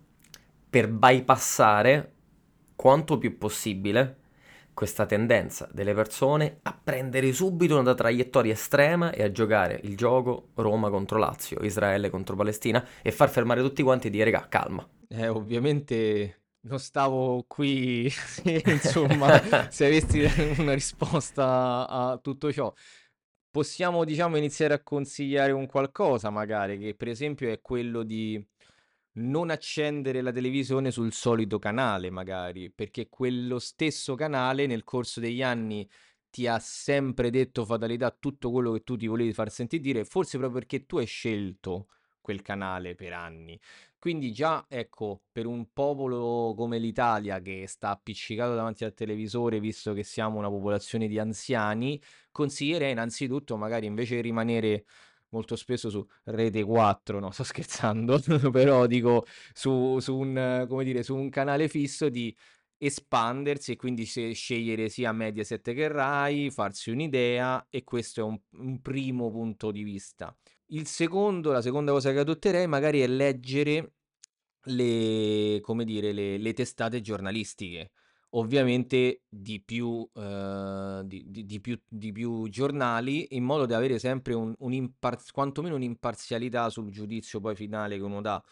per 0.69 0.87
bypassare 0.87 2.13
quanto 2.77 3.17
più 3.17 3.37
possibile 3.37 4.15
questa 4.73 5.05
tendenza 5.05 5.67
delle 5.73 5.93
persone 5.93 6.59
a 6.61 6.79
prendere 6.81 7.33
subito 7.33 7.77
una 7.77 7.93
traiettoria 7.93 8.53
estrema 8.53 9.11
e 9.11 9.23
a 9.23 9.31
giocare 9.31 9.77
il 9.83 9.97
gioco 9.97 10.51
Roma 10.53 10.89
contro 10.89 11.17
Lazio, 11.17 11.59
Israele 11.63 12.09
contro 12.09 12.37
Palestina 12.37 12.85
e 13.01 13.11
far 13.11 13.29
fermare 13.29 13.61
tutti 13.61 13.83
quanti 13.83 14.07
e 14.07 14.09
dire 14.09 14.31
calma. 14.47 14.87
Eh, 15.09 15.27
ovviamente 15.27 16.39
non 16.69 16.79
stavo 16.79 17.43
qui, 17.47 18.09
insomma, 18.65 19.41
se 19.71 19.85
avessi 19.87 20.21
una 20.59 20.73
risposta 20.73 21.87
a 21.87 22.17
tutto 22.21 22.51
ciò. 22.51 22.71
Possiamo, 23.51 24.05
diciamo, 24.05 24.37
iniziare 24.37 24.75
a 24.75 24.83
consigliare 24.83 25.51
un 25.51 25.65
qualcosa, 25.65 26.29
magari, 26.29 26.77
che 26.77 26.95
per 26.95 27.07
esempio 27.07 27.51
è 27.51 27.59
quello 27.61 28.03
di 28.03 28.41
non 29.13 29.49
accendere 29.49 30.21
la 30.21 30.31
televisione 30.31 30.91
sul 30.91 31.11
solito 31.11 31.57
canale, 31.57 32.11
magari, 32.11 32.69
perché 32.69 33.09
quello 33.09 33.57
stesso 33.57 34.13
canale 34.15 34.67
nel 34.67 34.83
corso 34.83 35.19
degli 35.19 35.41
anni 35.41 35.89
ti 36.29 36.45
ha 36.45 36.59
sempre 36.59 37.31
detto 37.31 37.65
fatalità 37.65 38.11
tutto 38.11 38.51
quello 38.51 38.71
che 38.73 38.83
tu 38.83 38.95
ti 38.95 39.07
volevi 39.07 39.33
far 39.33 39.49
sentire 39.49 40.05
forse 40.05 40.37
proprio 40.37 40.59
perché 40.59 40.85
tu 40.85 40.97
hai 40.99 41.07
scelto 41.07 41.87
quel 42.29 42.41
canale 42.43 42.93
per 42.93 43.13
anni. 43.13 43.59
Quindi 43.97 44.31
già, 44.31 44.65
ecco, 44.69 45.23
per 45.31 45.47
un 45.47 45.73
popolo 45.73 46.53
come 46.55 46.77
l'Italia 46.77 47.41
che 47.41 47.65
sta 47.67 47.89
appiccicato 47.89 48.53
davanti 48.53 48.85
al 48.85 48.93
televisore, 48.93 49.59
visto 49.59 49.93
che 49.93 50.03
siamo 50.03 50.37
una 50.37 50.47
popolazione 50.47 51.07
di 51.07 51.17
anziani, 51.17 51.99
consiglierei 52.31 52.91
innanzitutto 52.91 53.57
magari 53.57 53.87
invece 53.87 54.15
di 54.15 54.21
rimanere 54.21 54.85
molto 55.29 55.55
spesso 55.55 55.89
su 55.89 56.07
Rete 56.25 56.63
4, 56.63 57.19
no, 57.19 57.31
sto 57.31 57.43
scherzando, 57.43 58.19
però 58.51 58.85
dico 58.85 59.25
su, 59.53 59.97
su, 59.99 60.15
un, 60.15 60.67
dire, 60.83 61.01
su 61.03 61.15
un 61.15 61.29
canale 61.29 61.67
fisso 61.67 62.09
di 62.09 62.35
espandersi 62.77 63.73
e 63.73 63.75
quindi 63.75 64.05
scegliere 64.05 64.87
sia 64.89 65.11
Mediaset 65.11 65.73
che 65.73 65.87
Rai, 65.87 66.49
farsi 66.51 66.91
un'idea 66.91 67.67
e 67.69 67.83
questo 67.83 68.21
è 68.21 68.23
un, 68.23 68.39
un 68.51 68.81
primo 68.81 69.29
punto 69.31 69.71
di 69.71 69.83
vista. 69.83 70.33
Il 70.71 70.85
secondo, 70.87 71.51
la 71.51 71.61
seconda 71.61 71.91
cosa 71.91 72.11
che 72.11 72.19
adotterei 72.19 72.67
magari 72.67 72.99
è 73.01 73.07
leggere 73.07 73.93
le, 74.65 75.59
come 75.61 75.83
dire, 75.83 76.11
le, 76.11 76.37
le 76.37 76.53
testate 76.53 77.01
giornalistiche. 77.01 77.91
Ovviamente 78.33 79.23
di 79.27 79.59
più, 79.63 80.07
eh, 80.13 81.01
di, 81.05 81.23
di, 81.27 81.45
di, 81.45 81.59
più, 81.59 81.79
di 81.87 82.11
più 82.11 82.47
giornali, 82.49 83.35
in 83.35 83.43
modo 83.43 83.65
da 83.65 83.77
avere 83.77 83.97
sempre 83.97 84.35
un, 84.35 84.53
un 84.59 84.73
impar- 84.73 85.31
quantomeno 85.31 85.73
un'imparzialità 85.75 86.69
sul 86.69 86.91
giudizio 86.91 87.39
poi 87.39 87.55
finale 87.55 87.97
che 87.97 88.03
uno 88.03 88.21
dà. 88.21 88.43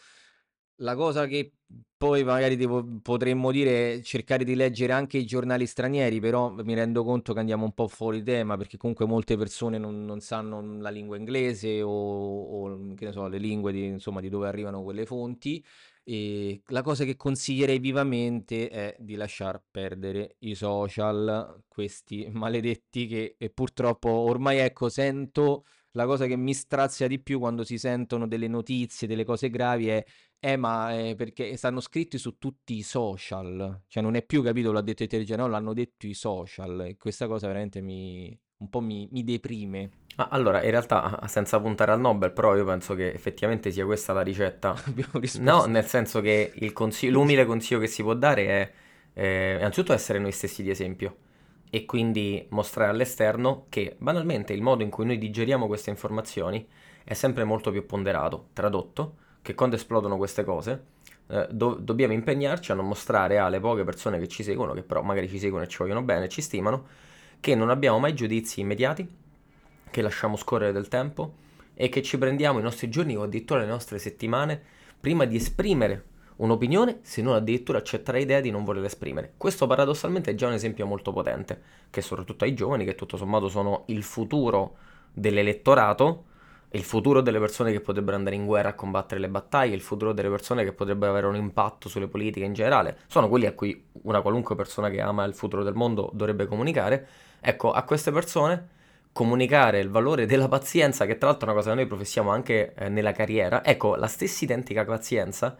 La 0.80 0.94
cosa 0.94 1.26
che 1.26 1.52
poi 1.96 2.22
magari 2.22 2.54
devo, 2.54 2.86
potremmo 3.02 3.50
dire 3.50 3.94
è 3.94 4.00
cercare 4.02 4.44
di 4.44 4.54
leggere 4.54 4.92
anche 4.92 5.18
i 5.18 5.26
giornali 5.26 5.66
stranieri, 5.66 6.20
però 6.20 6.50
mi 6.62 6.74
rendo 6.74 7.02
conto 7.02 7.32
che 7.32 7.40
andiamo 7.40 7.64
un 7.64 7.72
po' 7.72 7.88
fuori 7.88 8.22
tema 8.22 8.56
perché 8.56 8.76
comunque 8.76 9.04
molte 9.04 9.36
persone 9.36 9.78
non, 9.78 10.04
non 10.04 10.20
sanno 10.20 10.78
la 10.78 10.90
lingua 10.90 11.16
inglese 11.16 11.82
o, 11.82 11.90
o, 11.90 12.94
so, 13.10 13.26
le 13.26 13.38
lingue 13.38 13.72
di, 13.72 13.86
insomma, 13.86 14.20
di 14.20 14.28
dove 14.28 14.46
arrivano 14.46 14.84
quelle 14.84 15.04
fonti. 15.06 15.62
E 16.04 16.62
la 16.68 16.82
cosa 16.82 17.04
che 17.04 17.16
consiglierei 17.16 17.80
vivamente 17.80 18.68
è 18.68 18.96
di 19.00 19.16
lasciar 19.16 19.60
perdere 19.68 20.36
i 20.40 20.54
social, 20.54 21.64
questi 21.66 22.28
maledetti 22.32 23.06
che 23.08 23.36
purtroppo 23.52 24.08
ormai 24.08 24.58
ecco 24.58 24.88
sento 24.88 25.64
la 25.92 26.06
cosa 26.06 26.26
che 26.26 26.36
mi 26.36 26.54
strazia 26.54 27.08
di 27.08 27.20
più 27.20 27.38
quando 27.40 27.64
si 27.64 27.76
sentono 27.76 28.28
delle 28.28 28.46
notizie, 28.46 29.08
delle 29.08 29.24
cose 29.24 29.50
gravi 29.50 29.88
è 29.88 30.04
eh, 30.40 30.56
ma 30.56 30.96
eh, 30.96 31.14
perché 31.16 31.56
stanno 31.56 31.80
scritti 31.80 32.18
su 32.18 32.38
tutti 32.38 32.76
i 32.76 32.82
social, 32.82 33.82
cioè 33.88 34.02
non 34.02 34.14
è 34.14 34.24
più 34.24 34.42
capito, 34.42 34.72
l'ha 34.72 34.80
detto 34.80 35.02
Etergia, 35.02 35.36
no, 35.36 35.48
l'hanno 35.48 35.72
detto 35.72 36.06
i 36.06 36.14
social 36.14 36.86
e 36.86 36.96
questa 36.96 37.26
cosa 37.26 37.46
veramente 37.46 37.80
mi, 37.80 38.38
un 38.58 38.68
po' 38.68 38.80
mi, 38.80 39.08
mi 39.10 39.24
deprime. 39.24 39.90
Ah, 40.16 40.28
allora, 40.30 40.62
in 40.64 40.70
realtà, 40.70 41.20
senza 41.26 41.60
puntare 41.60 41.92
al 41.92 42.00
Nobel, 42.00 42.32
però 42.32 42.56
io 42.56 42.64
penso 42.64 42.94
che 42.94 43.12
effettivamente 43.12 43.70
sia 43.70 43.84
questa 43.84 44.12
la 44.12 44.22
ricetta. 44.22 44.74
No, 45.40 45.64
nel 45.66 45.84
senso 45.84 46.20
che 46.20 46.52
il 46.56 46.72
consiglio, 46.72 47.12
l'umile 47.12 47.44
consiglio 47.44 47.80
che 47.80 47.86
si 47.86 48.02
può 48.02 48.14
dare 48.14 48.46
è 48.46 48.72
eh, 49.14 49.56
innanzitutto 49.58 49.92
essere 49.92 50.18
noi 50.18 50.32
stessi 50.32 50.62
di 50.62 50.70
esempio 50.70 51.16
e 51.70 51.84
quindi 51.84 52.46
mostrare 52.50 52.90
all'esterno 52.90 53.66
che 53.68 53.96
banalmente 53.98 54.52
il 54.52 54.62
modo 54.62 54.82
in 54.82 54.90
cui 54.90 55.04
noi 55.04 55.18
digeriamo 55.18 55.66
queste 55.66 55.90
informazioni 55.90 56.66
è 57.04 57.14
sempre 57.14 57.44
molto 57.44 57.70
più 57.70 57.86
ponderato. 57.86 58.48
Tradotto, 58.52 59.16
che 59.48 59.54
quando 59.54 59.76
esplodono 59.76 60.18
queste 60.18 60.44
cose 60.44 60.84
eh, 61.28 61.48
do- 61.50 61.76
dobbiamo 61.80 62.12
impegnarci 62.12 62.70
a 62.70 62.74
non 62.74 62.86
mostrare 62.86 63.38
alle 63.38 63.60
poche 63.60 63.82
persone 63.82 64.18
che 64.18 64.28
ci 64.28 64.42
seguono, 64.42 64.74
che 64.74 64.82
però 64.82 65.00
magari 65.00 65.26
ci 65.26 65.38
seguono 65.38 65.64
e 65.64 65.68
ci 65.68 65.78
vogliono 65.78 66.02
bene, 66.02 66.28
ci 66.28 66.42
stimano, 66.42 66.84
che 67.40 67.54
non 67.54 67.70
abbiamo 67.70 67.98
mai 67.98 68.12
giudizi 68.12 68.60
immediati, 68.60 69.08
che 69.90 70.02
lasciamo 70.02 70.36
scorrere 70.36 70.72
del 70.72 70.88
tempo 70.88 71.32
e 71.72 71.88
che 71.88 72.02
ci 72.02 72.18
prendiamo 72.18 72.58
i 72.58 72.62
nostri 72.62 72.90
giorni 72.90 73.16
o 73.16 73.22
addirittura 73.22 73.60
le 73.60 73.66
nostre 73.66 73.98
settimane 73.98 74.60
prima 75.00 75.24
di 75.24 75.36
esprimere 75.36 76.04
un'opinione, 76.36 76.98
se 77.00 77.22
non 77.22 77.34
addirittura 77.34 77.78
accettare 77.78 78.18
l'idea 78.18 78.42
di 78.42 78.50
non 78.50 78.64
voler 78.64 78.84
esprimere. 78.84 79.32
Questo 79.38 79.66
paradossalmente 79.66 80.32
è 80.32 80.34
già 80.34 80.46
un 80.46 80.52
esempio 80.52 80.84
molto 80.84 81.10
potente, 81.10 81.58
che 81.88 82.02
soprattutto 82.02 82.44
ai 82.44 82.52
giovani, 82.52 82.84
che 82.84 82.94
tutto 82.94 83.16
sommato 83.16 83.48
sono 83.48 83.84
il 83.86 84.02
futuro 84.02 84.76
dell'elettorato, 85.10 86.24
il 86.70 86.82
futuro 86.82 87.22
delle 87.22 87.38
persone 87.38 87.72
che 87.72 87.80
potrebbero 87.80 88.16
andare 88.16 88.36
in 88.36 88.44
guerra 88.44 88.70
a 88.70 88.74
combattere 88.74 89.20
le 89.20 89.28
battaglie, 89.28 89.74
il 89.74 89.80
futuro 89.80 90.12
delle 90.12 90.28
persone 90.28 90.64
che 90.64 90.72
potrebbero 90.72 91.12
avere 91.12 91.26
un 91.26 91.36
impatto 91.36 91.88
sulle 91.88 92.08
politiche 92.08 92.44
in 92.44 92.52
generale, 92.52 92.98
sono 93.06 93.28
quelli 93.28 93.46
a 93.46 93.52
cui 93.52 93.86
una 94.02 94.20
qualunque 94.20 94.54
persona 94.54 94.90
che 94.90 95.00
ama 95.00 95.24
il 95.24 95.34
futuro 95.34 95.62
del 95.62 95.74
mondo 95.74 96.10
dovrebbe 96.12 96.46
comunicare. 96.46 97.06
Ecco, 97.40 97.72
a 97.72 97.82
queste 97.84 98.10
persone 98.10 98.68
comunicare 99.12 99.80
il 99.80 99.88
valore 99.88 100.26
della 100.26 100.48
pazienza, 100.48 101.06
che 101.06 101.16
tra 101.16 101.28
l'altro 101.28 101.46
è 101.46 101.50
una 101.50 101.58
cosa 101.58 101.70
che 101.70 101.76
noi 101.80 101.86
professiamo 101.86 102.30
anche 102.30 102.74
eh, 102.74 102.88
nella 102.88 103.12
carriera, 103.12 103.64
ecco, 103.64 103.96
la 103.96 104.06
stessa 104.06 104.44
identica 104.44 104.84
pazienza 104.84 105.56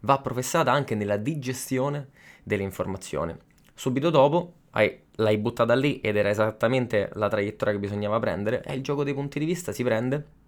va 0.00 0.18
professata 0.18 0.70
anche 0.70 0.94
nella 0.94 1.16
digestione 1.16 2.10
delle 2.42 2.62
informazioni. 2.62 3.34
Subito 3.74 4.10
dopo 4.10 4.52
hai, 4.70 4.96
l'hai 5.16 5.38
buttata 5.38 5.74
lì 5.74 6.00
ed 6.00 6.16
era 6.16 6.28
esattamente 6.28 7.10
la 7.14 7.28
traiettoria 7.28 7.74
che 7.74 7.80
bisognava 7.80 8.20
prendere, 8.20 8.62
e 8.62 8.74
il 8.74 8.82
gioco 8.82 9.02
dei 9.02 9.14
punti 9.14 9.38
di 9.38 9.44
vista 9.44 9.72
si 9.72 9.82
prende 9.82 10.40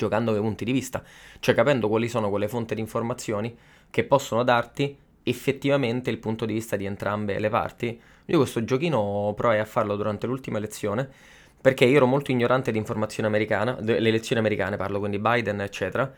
giocando 0.00 0.32
con 0.32 0.40
punti 0.40 0.64
di 0.64 0.72
vista, 0.72 1.02
cioè 1.40 1.54
capendo 1.54 1.88
quali 1.88 2.08
sono 2.08 2.30
quelle 2.30 2.48
fonti 2.48 2.74
di 2.74 2.80
informazioni 2.80 3.54
che 3.90 4.04
possono 4.04 4.42
darti 4.42 4.96
effettivamente 5.22 6.08
il 6.08 6.18
punto 6.18 6.46
di 6.46 6.54
vista 6.54 6.76
di 6.76 6.86
entrambe 6.86 7.38
le 7.38 7.50
parti. 7.50 8.00
Io 8.26 8.38
questo 8.38 8.64
giochino 8.64 9.34
provai 9.36 9.58
a 9.58 9.64
farlo 9.66 9.96
durante 9.96 10.26
l'ultima 10.26 10.56
elezione 10.56 11.08
perché 11.60 11.84
io 11.84 11.96
ero 11.96 12.06
molto 12.06 12.30
ignorante 12.30 12.72
di 12.72 12.78
informazione 12.78 13.28
americana, 13.28 13.76
le 13.80 13.98
elezioni 13.98 14.40
americane 14.40 14.76
parlo, 14.76 14.98
quindi 14.98 15.18
Biden 15.18 15.60
eccetera, 15.60 16.10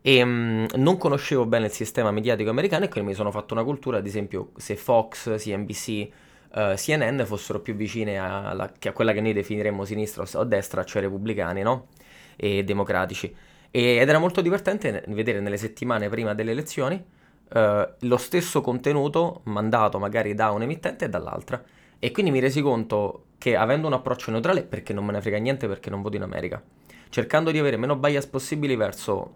e 0.00 0.22
um, 0.22 0.66
non 0.76 0.96
conoscevo 0.96 1.44
bene 1.44 1.66
il 1.66 1.72
sistema 1.72 2.10
mediatico 2.10 2.48
americano 2.48 2.86
e 2.86 2.88
quindi 2.88 3.10
mi 3.10 3.14
sono 3.14 3.30
fatto 3.30 3.52
una 3.52 3.62
cultura, 3.62 3.98
ad 3.98 4.06
esempio 4.06 4.52
se 4.56 4.76
Fox, 4.76 5.36
CNBC, 5.36 6.08
uh, 6.54 6.58
eh, 6.58 6.74
CNN 6.76 7.22
fossero 7.24 7.60
più 7.60 7.74
vicine 7.74 8.16
alla, 8.18 8.72
a 8.82 8.92
quella 8.92 9.12
che 9.12 9.20
noi 9.20 9.34
definiremmo 9.34 9.84
sinistra 9.84 10.24
o 10.32 10.44
destra, 10.44 10.84
cioè 10.84 11.02
repubblicani, 11.02 11.60
no? 11.60 11.88
E 12.36 12.64
democratici. 12.64 13.34
Ed 13.70 14.08
era 14.08 14.18
molto 14.18 14.40
divertente 14.40 15.04
vedere 15.08 15.40
nelle 15.40 15.56
settimane 15.56 16.08
prima 16.08 16.34
delle 16.34 16.52
elezioni 16.52 17.02
eh, 17.52 17.88
lo 17.98 18.16
stesso 18.16 18.60
contenuto 18.60 19.40
mandato 19.44 19.98
magari 19.98 20.34
da 20.34 20.50
un 20.50 20.62
emittente 20.62 21.06
e 21.06 21.08
dall'altra. 21.08 21.62
E 21.98 22.10
quindi 22.10 22.30
mi 22.30 22.40
resi 22.40 22.60
conto 22.60 23.26
che 23.38 23.56
avendo 23.56 23.86
un 23.86 23.92
approccio 23.92 24.30
neutrale, 24.30 24.62
perché 24.62 24.92
non 24.92 25.04
me 25.04 25.12
ne 25.12 25.20
frega 25.20 25.38
niente 25.38 25.66
perché 25.66 25.90
non 25.90 26.02
voto 26.02 26.16
in 26.16 26.22
America, 26.22 26.62
cercando 27.08 27.50
di 27.50 27.58
avere 27.58 27.76
meno 27.76 27.96
bias 27.96 28.26
possibili 28.26 28.76
verso 28.76 29.32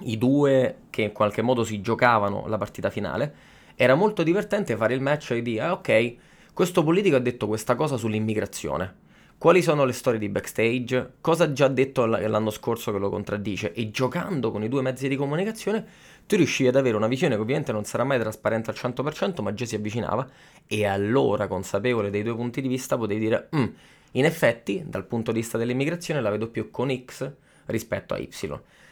i 0.00 0.16
due 0.16 0.76
che 0.90 1.02
in 1.02 1.12
qualche 1.12 1.42
modo 1.42 1.64
si 1.64 1.80
giocavano 1.80 2.46
la 2.46 2.56
partita 2.56 2.90
finale, 2.90 3.34
era 3.74 3.94
molto 3.94 4.22
divertente 4.22 4.76
fare 4.76 4.94
il 4.94 5.00
match 5.00 5.32
e 5.32 5.42
dire, 5.42 5.60
ah 5.60 5.72
ok, 5.72 6.14
questo 6.52 6.82
politico 6.82 7.16
ha 7.16 7.20
detto 7.20 7.46
questa 7.46 7.74
cosa 7.74 7.96
sull'immigrazione 7.96 9.06
quali 9.38 9.62
sono 9.62 9.84
le 9.84 9.92
storie 9.92 10.18
di 10.18 10.28
backstage, 10.28 11.12
cosa 11.20 11.44
ha 11.44 11.52
già 11.52 11.68
detto 11.68 12.04
l'anno 12.06 12.50
scorso 12.50 12.90
che 12.90 12.98
lo 12.98 13.08
contraddice 13.08 13.72
e 13.72 13.92
giocando 13.92 14.50
con 14.50 14.64
i 14.64 14.68
due 14.68 14.82
mezzi 14.82 15.06
di 15.06 15.14
comunicazione 15.14 15.86
tu 16.26 16.34
riuscivi 16.34 16.68
ad 16.68 16.74
avere 16.74 16.96
una 16.96 17.06
visione 17.06 17.36
che 17.36 17.40
ovviamente 17.40 17.70
non 17.70 17.84
sarà 17.84 18.02
mai 18.02 18.18
trasparente 18.18 18.70
al 18.70 18.76
100% 18.76 19.40
ma 19.40 19.54
già 19.54 19.64
si 19.64 19.76
avvicinava. 19.76 20.28
E 20.66 20.84
allora 20.86 21.46
consapevole 21.46 22.10
dei 22.10 22.24
due 22.24 22.34
punti 22.34 22.60
di 22.60 22.66
vista 22.66 22.98
potevi 22.98 23.20
dire 23.20 23.48
mm, 23.54 23.64
in 24.12 24.24
effetti 24.24 24.82
dal 24.84 25.06
punto 25.06 25.30
di 25.30 25.38
vista 25.38 25.56
dell'immigrazione 25.56 26.20
la 26.20 26.30
vedo 26.30 26.48
più 26.48 26.70
con 26.72 26.90
X 27.04 27.32
rispetto 27.66 28.14
a 28.14 28.18
Y. 28.18 28.28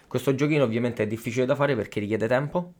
Questo 0.06 0.34
giochino 0.36 0.62
ovviamente 0.62 1.02
è 1.02 1.06
difficile 1.08 1.44
da 1.44 1.56
fare 1.56 1.74
perché 1.74 1.98
richiede 1.98 2.28
tempo, 2.28 2.72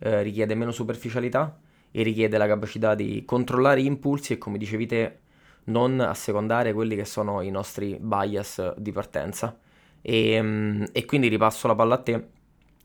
eh, 0.00 0.22
richiede 0.22 0.56
meno 0.56 0.72
superficialità 0.72 1.56
e 1.92 2.02
richiede 2.02 2.36
la 2.36 2.48
capacità 2.48 2.96
di 2.96 3.22
controllare 3.24 3.80
gli 3.80 3.86
impulsi 3.86 4.32
e 4.32 4.38
come 4.38 4.58
dicevi 4.58 4.86
te 4.86 5.18
non 5.64 6.00
assecondare 6.00 6.72
quelli 6.72 6.96
che 6.96 7.04
sono 7.04 7.40
i 7.42 7.50
nostri 7.50 7.96
bias 8.00 8.74
di 8.76 8.92
partenza. 8.92 9.56
E, 10.00 10.42
mm, 10.42 10.84
e, 10.92 11.04
quindi 11.04 11.28
ripasso 11.28 11.66
la 11.68 11.74
palla 11.74 11.94
a 11.94 12.02
te 12.02 12.26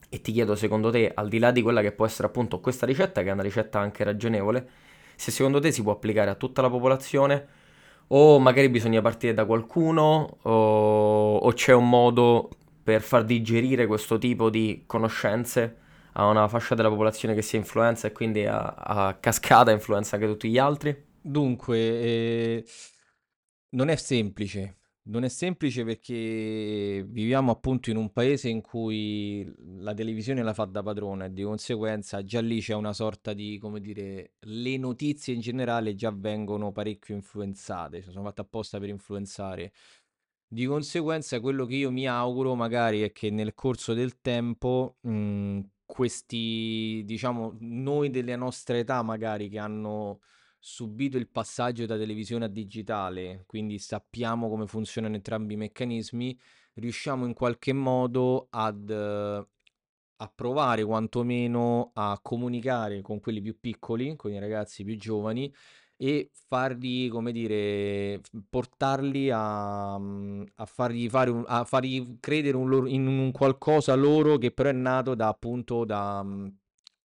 e 0.09 0.21
ti 0.21 0.31
chiedo 0.31 0.55
secondo 0.55 0.89
te, 0.91 1.11
al 1.13 1.27
di 1.27 1.39
là 1.39 1.51
di 1.51 1.61
quella 1.61 1.81
che 1.81 1.91
può 1.91 2.05
essere 2.05 2.27
appunto 2.27 2.59
questa 2.59 2.85
ricetta, 2.85 3.23
che 3.23 3.29
è 3.29 3.31
una 3.33 3.41
ricetta 3.43 3.79
anche 3.79 4.03
ragionevole, 4.03 4.69
se 5.15 5.31
secondo 5.31 5.59
te 5.59 5.71
si 5.71 5.81
può 5.83 5.93
applicare 5.93 6.29
a 6.29 6.35
tutta 6.35 6.61
la 6.61 6.69
popolazione 6.69 7.47
o 8.09 8.39
magari 8.39 8.69
bisogna 8.69 9.01
partire 9.01 9.33
da 9.33 9.45
qualcuno 9.45 10.37
o, 10.43 11.37
o 11.37 11.51
c'è 11.53 11.73
un 11.73 11.89
modo 11.89 12.49
per 12.83 13.01
far 13.01 13.25
digerire 13.25 13.85
questo 13.85 14.17
tipo 14.17 14.49
di 14.49 14.83
conoscenze 14.85 15.77
a 16.13 16.25
una 16.27 16.47
fascia 16.47 16.73
della 16.73 16.89
popolazione 16.89 17.33
che 17.35 17.41
si 17.41 17.57
influenza 17.57 18.07
e 18.07 18.11
quindi 18.11 18.45
a, 18.45 18.73
a 18.77 19.13
cascata 19.19 19.71
influenza 19.71 20.15
anche 20.15 20.27
tutti 20.27 20.49
gli 20.49 20.57
altri? 20.57 21.06
Dunque, 21.21 21.77
eh, 21.77 22.65
non 23.69 23.89
è 23.89 23.95
semplice. 23.95 24.75
Non 25.07 25.23
è 25.23 25.29
semplice 25.29 25.85
perché 25.85 27.01
viviamo 27.07 27.51
appunto 27.51 27.89
in 27.89 27.95
un 27.95 28.11
paese 28.11 28.49
in 28.49 28.59
cui 28.59 29.49
la 29.77 29.93
televisione 29.93 30.43
la 30.43 30.53
fa 30.53 30.65
da 30.65 30.83
padrona 30.83 31.25
e 31.25 31.31
di 31.33 31.43
conseguenza 31.43 32.23
già 32.25 32.41
lì 32.41 32.59
c'è 32.59 32.73
una 32.73 32.91
sorta 32.91 33.31
di, 33.31 33.57
come 33.57 33.79
dire, 33.79 34.33
le 34.39 34.75
notizie 34.77 35.33
in 35.33 35.39
generale 35.39 35.95
già 35.95 36.11
vengono 36.11 36.73
parecchio 36.73 37.15
influenzate, 37.15 38.01
cioè 38.01 38.11
sono 38.11 38.25
fatte 38.25 38.41
apposta 38.41 38.79
per 38.79 38.89
influenzare. 38.89 39.71
Di 40.45 40.65
conseguenza 40.65 41.39
quello 41.39 41.65
che 41.65 41.75
io 41.75 41.91
mi 41.91 42.05
auguro 42.07 42.55
magari 42.55 43.01
è 43.01 43.11
che 43.13 43.29
nel 43.29 43.53
corso 43.53 43.93
del 43.93 44.19
tempo 44.19 44.97
mh, 45.01 45.59
questi, 45.85 47.01
diciamo, 47.05 47.55
noi 47.59 48.09
delle 48.09 48.35
nostre 48.35 48.79
età 48.79 49.01
magari 49.03 49.47
che 49.47 49.59
hanno 49.59 50.19
subito 50.67 51.17
il 51.17 51.29
passaggio 51.29 51.85
da 51.85 51.97
televisione 51.97 52.43
a 52.43 52.49
digitale, 52.49 53.43
quindi 53.47 53.79
sappiamo 53.79 54.49
come 54.49 54.67
funzionano 54.67 55.15
entrambi 55.15 55.53
i 55.53 55.57
meccanismi, 55.57 56.37
riusciamo 56.73 57.25
in 57.25 57.33
qualche 57.33 57.71
modo 57.71 58.47
ad 58.49 58.89
eh, 58.89 59.47
a 60.19 60.31
provare 60.33 60.83
quantomeno 60.83 61.91
a 61.93 62.19
comunicare 62.21 63.01
con 63.01 63.19
quelli 63.21 63.39
più 63.41 63.57
piccoli, 63.59 64.15
con 64.17 64.31
i 64.33 64.39
ragazzi 64.39 64.83
più 64.83 64.97
giovani 64.97 65.53
e 65.95 66.31
farli, 66.47 67.07
come 67.07 67.31
dire, 67.31 68.19
portarli 68.49 69.29
a, 69.31 69.93
a 69.93 70.65
fargli 70.65 71.07
fare 71.09 71.29
un, 71.29 71.43
a 71.47 71.63
fargli 71.63 72.17
credere 72.19 72.57
un 72.57 72.67
loro- 72.67 72.87
in 72.87 73.07
un 73.07 73.31
qualcosa 73.31 73.95
loro 73.95 74.37
che 74.37 74.51
però 74.51 74.69
è 74.69 74.73
nato 74.73 75.15
da 75.15 75.29
appunto 75.29 75.85
da 75.85 76.25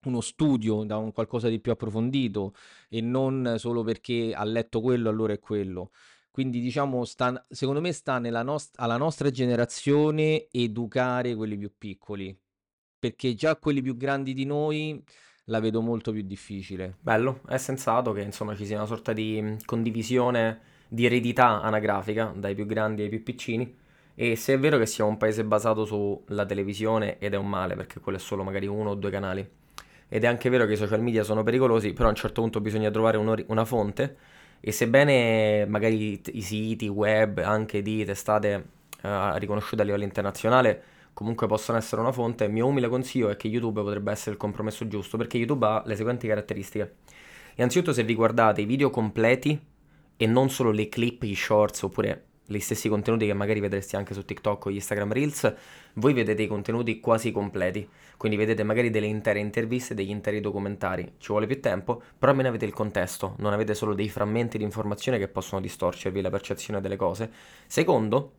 uno 0.05 0.21
studio, 0.21 0.85
da 0.85 0.97
un 0.97 1.13
qualcosa 1.13 1.49
di 1.49 1.61
più 1.61 1.73
approfondito 1.73 2.55
e 2.89 3.01
non 3.01 3.57
solo 3.59 3.83
perché 3.83 4.33
ha 4.35 4.45
letto 4.45 4.81
quello, 4.81 5.09
allora 5.09 5.33
è 5.33 5.39
quello. 5.39 5.91
Quindi 6.31 6.61
diciamo, 6.61 7.05
sta, 7.05 7.45
secondo 7.51 7.81
me 7.81 7.93
sta 7.93 8.19
nost- 8.19 8.75
alla 8.79 8.97
nostra 8.97 9.31
generazione 9.31 10.49
educare 10.51 11.35
quelli 11.35 11.57
più 11.59 11.73
piccoli. 11.77 12.37
perché 12.99 13.35
già 13.35 13.57
quelli 13.57 13.83
più 13.83 13.97
grandi 13.97 14.33
di 14.35 14.45
noi 14.45 15.03
la 15.47 15.61
vedo 15.61 15.81
molto 15.81 16.13
più 16.13 16.23
difficile. 16.23 16.97
Bello, 17.01 17.41
è 17.49 17.59
sensato 17.59 18.13
che 18.13 18.21
insomma 18.23 18.55
ci 18.55 18.65
sia 18.65 18.77
una 18.77 18.87
sorta 18.87 19.13
di 19.13 19.57
condivisione 19.65 20.61
di 20.89 21.05
eredità 21.07 21.61
anagrafica 21.63 22.33
dai 22.37 22.55
più 22.55 22.67
grandi 22.67 23.03
ai 23.03 23.09
più 23.09 23.23
piccini. 23.23 23.77
E 24.15 24.37
se 24.37 24.55
è 24.55 24.59
vero 24.59 24.79
che 24.79 24.87
siamo 24.87 25.11
un 25.11 25.17
paese 25.17 25.45
basato 25.45 25.85
sulla 25.85 26.47
televisione 26.47 27.19
ed 27.19 27.35
è 27.35 27.37
un 27.37 27.49
male 27.49 27.75
perché 27.77 27.99
quello 28.01 28.19
è 28.19 28.21
solo 28.21 28.45
magari 28.45 28.67
uno 28.67 28.91
o 28.91 28.95
due 28.95 29.11
canali, 29.11 29.49
ed 30.15 30.25
è 30.25 30.27
anche 30.27 30.51
vero 30.51 30.67
che 30.67 30.75
i 30.75 30.77
social 30.77 31.01
media 31.01 31.25
sono 31.25 31.43
pericolosi, 31.43 31.95
però 31.95 32.09
a 32.09 32.11
un 32.11 32.17
certo 32.17 32.43
punto 32.43 32.61
bisogna 32.61 32.91
trovare 32.91 33.17
una 33.17 33.65
fonte 33.65 34.17
e 34.61 34.71
sebbene 34.71 35.65
magari 35.65 36.21
i 36.33 36.43
siti 36.43 36.87
web 36.87 37.39
anche 37.39 37.81
di 37.81 38.05
testate 38.05 38.67
uh, 39.05 39.37
riconosciute 39.37 39.81
a 39.81 39.87
livello 39.87 40.05
internazionale 40.05 40.83
comunque 41.15 41.47
possono 41.47 41.79
essere 41.79 42.03
una 42.03 42.13
fonte, 42.13 42.45
il 42.45 42.53
mio 42.53 42.67
umile 42.67 42.89
consiglio 42.89 43.31
è 43.31 43.37
che 43.37 43.49
YouTube 43.49 43.81
potrebbe 43.81 44.13
essere 44.13 44.33
il 44.33 44.37
compromesso 44.37 44.87
giusto 44.87 45.17
perché 45.17 45.39
YouTube 45.39 45.65
ha 45.65 45.83
le 45.87 45.97
seguenti 45.97 46.29
caratteristiche. 46.29 46.97
Innanzitutto 47.55 47.95
se 47.95 48.05
vi 48.05 48.15
guardate 48.15 48.61
i 48.61 48.67
video 48.67 48.91
completi 48.91 49.59
e 50.15 50.27
non 50.27 50.51
solo 50.51 50.73
le 50.73 50.91
clip, 50.91 51.23
i 51.23 51.35
shorts 51.35 51.85
oppure 51.85 52.25
gli 52.45 52.59
stessi 52.59 52.89
contenuti 52.89 53.27
che 53.27 53.35
magari 53.35 53.61
vedreste 53.61 53.97
anche 53.97 54.15
su 54.15 54.25
TikTok 54.25 54.67
o 54.67 54.71
Instagram 54.71 55.13
Reels, 55.13 55.55
voi 55.95 56.13
vedete 56.13 56.43
i 56.43 56.47
contenuti 56.47 57.01
quasi 57.01 57.31
completi. 57.31 57.89
Quindi 58.17 58.37
vedete 58.39 58.63
magari 58.63 58.91
delle 58.91 59.07
intere 59.07 59.39
interviste, 59.39 59.95
degli 59.95 60.11
interi 60.11 60.41
documentari. 60.41 61.15
Ci 61.19 61.29
vuole 61.29 61.47
più 61.47 61.61
tempo, 61.61 62.03
però 62.19 62.31
almeno 62.33 62.49
avete 62.49 62.65
il 62.65 62.73
contesto, 62.73 63.35
non 63.39 63.53
avete 63.53 63.75
solo 63.75 63.95
dei 63.95 64.09
frammenti 64.09 64.59
di 64.59 64.65
informazione 64.65 65.19
che 65.19 65.29
possono 65.29 65.61
distorcervi 65.61 66.21
la 66.21 66.31
percezione 66.31 66.81
delle 66.81 66.97
cose. 66.97 67.31
Secondo, 67.67 68.33